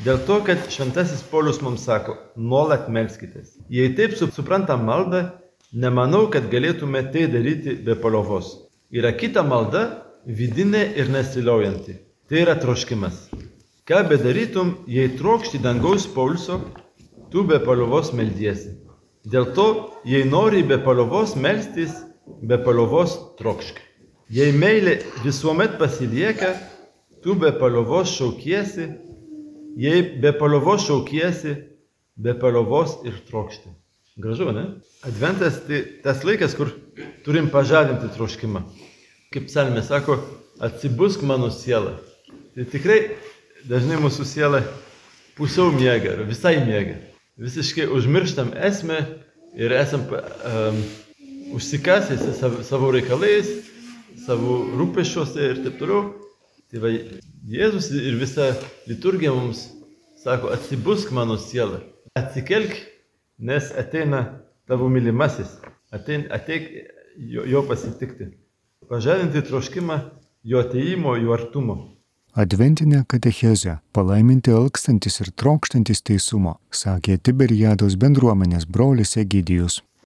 dėl 0.06 0.21
to, 0.27 0.39
kad 0.47 0.63
šventasis 0.71 1.23
Polius 1.32 1.62
mums 1.62 1.84
sako, 1.88 2.15
nuolat 2.36 2.88
melskitės. 2.89 3.58
Jei 3.69 3.91
taip 3.97 4.15
suprantam 4.17 4.86
maldą, 4.88 5.25
nemanau, 5.73 6.27
kad 6.32 6.49
galėtume 6.51 7.04
tai 7.12 7.27
daryti 7.32 7.75
be 7.86 7.95
paliovos. 7.99 8.56
Yra 8.91 9.12
kita 9.15 9.43
malda, 9.43 9.84
vidinė 10.25 10.84
ir 10.99 11.12
nesiliaujanti. 11.12 11.97
Tai 12.30 12.39
yra 12.45 12.56
troškimas. 12.60 13.27
Ką 13.88 14.06
bedarytum, 14.08 14.75
jei 14.88 15.10
trokšti 15.19 15.60
dangaus 15.60 16.06
pulso, 16.08 16.62
tu 17.32 17.43
be 17.47 17.60
paliovos 17.60 18.13
meldiesi. 18.15 18.77
Dėl 19.27 19.51
to, 19.56 19.67
jei 20.08 20.23
nori 20.25 20.63
be 20.63 20.77
paliovos 20.82 21.36
melstis, 21.36 21.93
be 22.41 22.58
paliovos 22.62 23.17
trokšk. 23.39 23.80
Jei 24.32 24.54
meilė 24.56 25.01
visuomet 25.25 25.75
pasilieka, 25.80 26.54
tu 27.23 27.36
be 27.36 27.51
paliovos 27.51 28.13
šaukiesi, 28.15 28.88
jei 29.79 30.03
be 30.21 30.34
paliovos 30.38 30.86
šaukiesi, 30.88 31.55
be 32.15 32.36
paliovos 32.39 32.99
ir 33.07 33.17
trokšti. 33.27 33.71
Gražu, 34.21 34.51
ne? 34.55 34.65
Adventas 35.07 35.62
tai 35.67 35.84
tas 36.03 36.25
laikas, 36.27 36.55
kur 36.57 36.73
turim 37.25 37.47
pažadinti 37.49 38.12
troškimą. 38.15 38.65
Kaip 39.31 39.47
psalmė 39.47 39.84
sako, 39.88 40.19
atsibusk 40.62 41.23
mano 41.23 41.49
siela. 41.53 41.95
Tai 42.55 42.67
tikrai 42.73 42.99
dažnai 43.69 44.01
mūsų 44.03 44.27
siela 44.27 44.65
pusiau 45.38 45.71
miega, 45.71 46.17
visai 46.27 46.57
miega 46.65 46.99
visiškai 47.41 47.88
užmirštam 47.88 48.51
esmę 48.55 48.99
ir 49.57 49.71
esam 49.71 50.03
um, 50.12 50.81
užsikasęs 51.55 52.41
savo 52.67 52.91
reikalais, 52.93 53.49
savo 54.25 54.62
rūpešiuose 54.77 55.47
ir 55.49 55.63
taip 55.65 55.79
toliau. 55.79 56.12
Tai 56.71 56.79
va, 56.79 56.89
Jėzus 57.51 57.89
ir 57.99 58.15
visa 58.15 58.53
liturgija 58.88 59.34
mums 59.36 59.65
sako, 60.21 60.53
atsibusk 60.55 61.12
mano 61.12 61.36
siela, 61.36 61.81
atsikelk, 62.15 62.71
nes 63.43 63.71
ateina 63.75 64.21
tavo 64.69 64.88
mylimasis, 64.88 65.57
atein, 65.91 66.29
ateik 66.31 66.69
jo, 67.17 67.43
jo 67.43 67.65
pasitikti. 67.67 68.29
Pažadinti 68.88 69.43
troškimą 69.47 69.99
jo 70.47 70.63
ateimo, 70.63 71.17
jo 71.19 71.36
artumo. 71.36 71.77
Adventinė 72.39 73.01
katechezė 73.12 73.81
palaiminti 73.91 74.53
alkstantis 74.55 75.19
ir 75.19 75.34
trokštantis 75.36 75.99
teisumo, 76.07 76.55
sakė 76.71 77.17
Tiberiados 77.19 77.97
bendruomenės 77.99 78.63
brolis 78.63 79.17
Egidijus. 79.19 79.81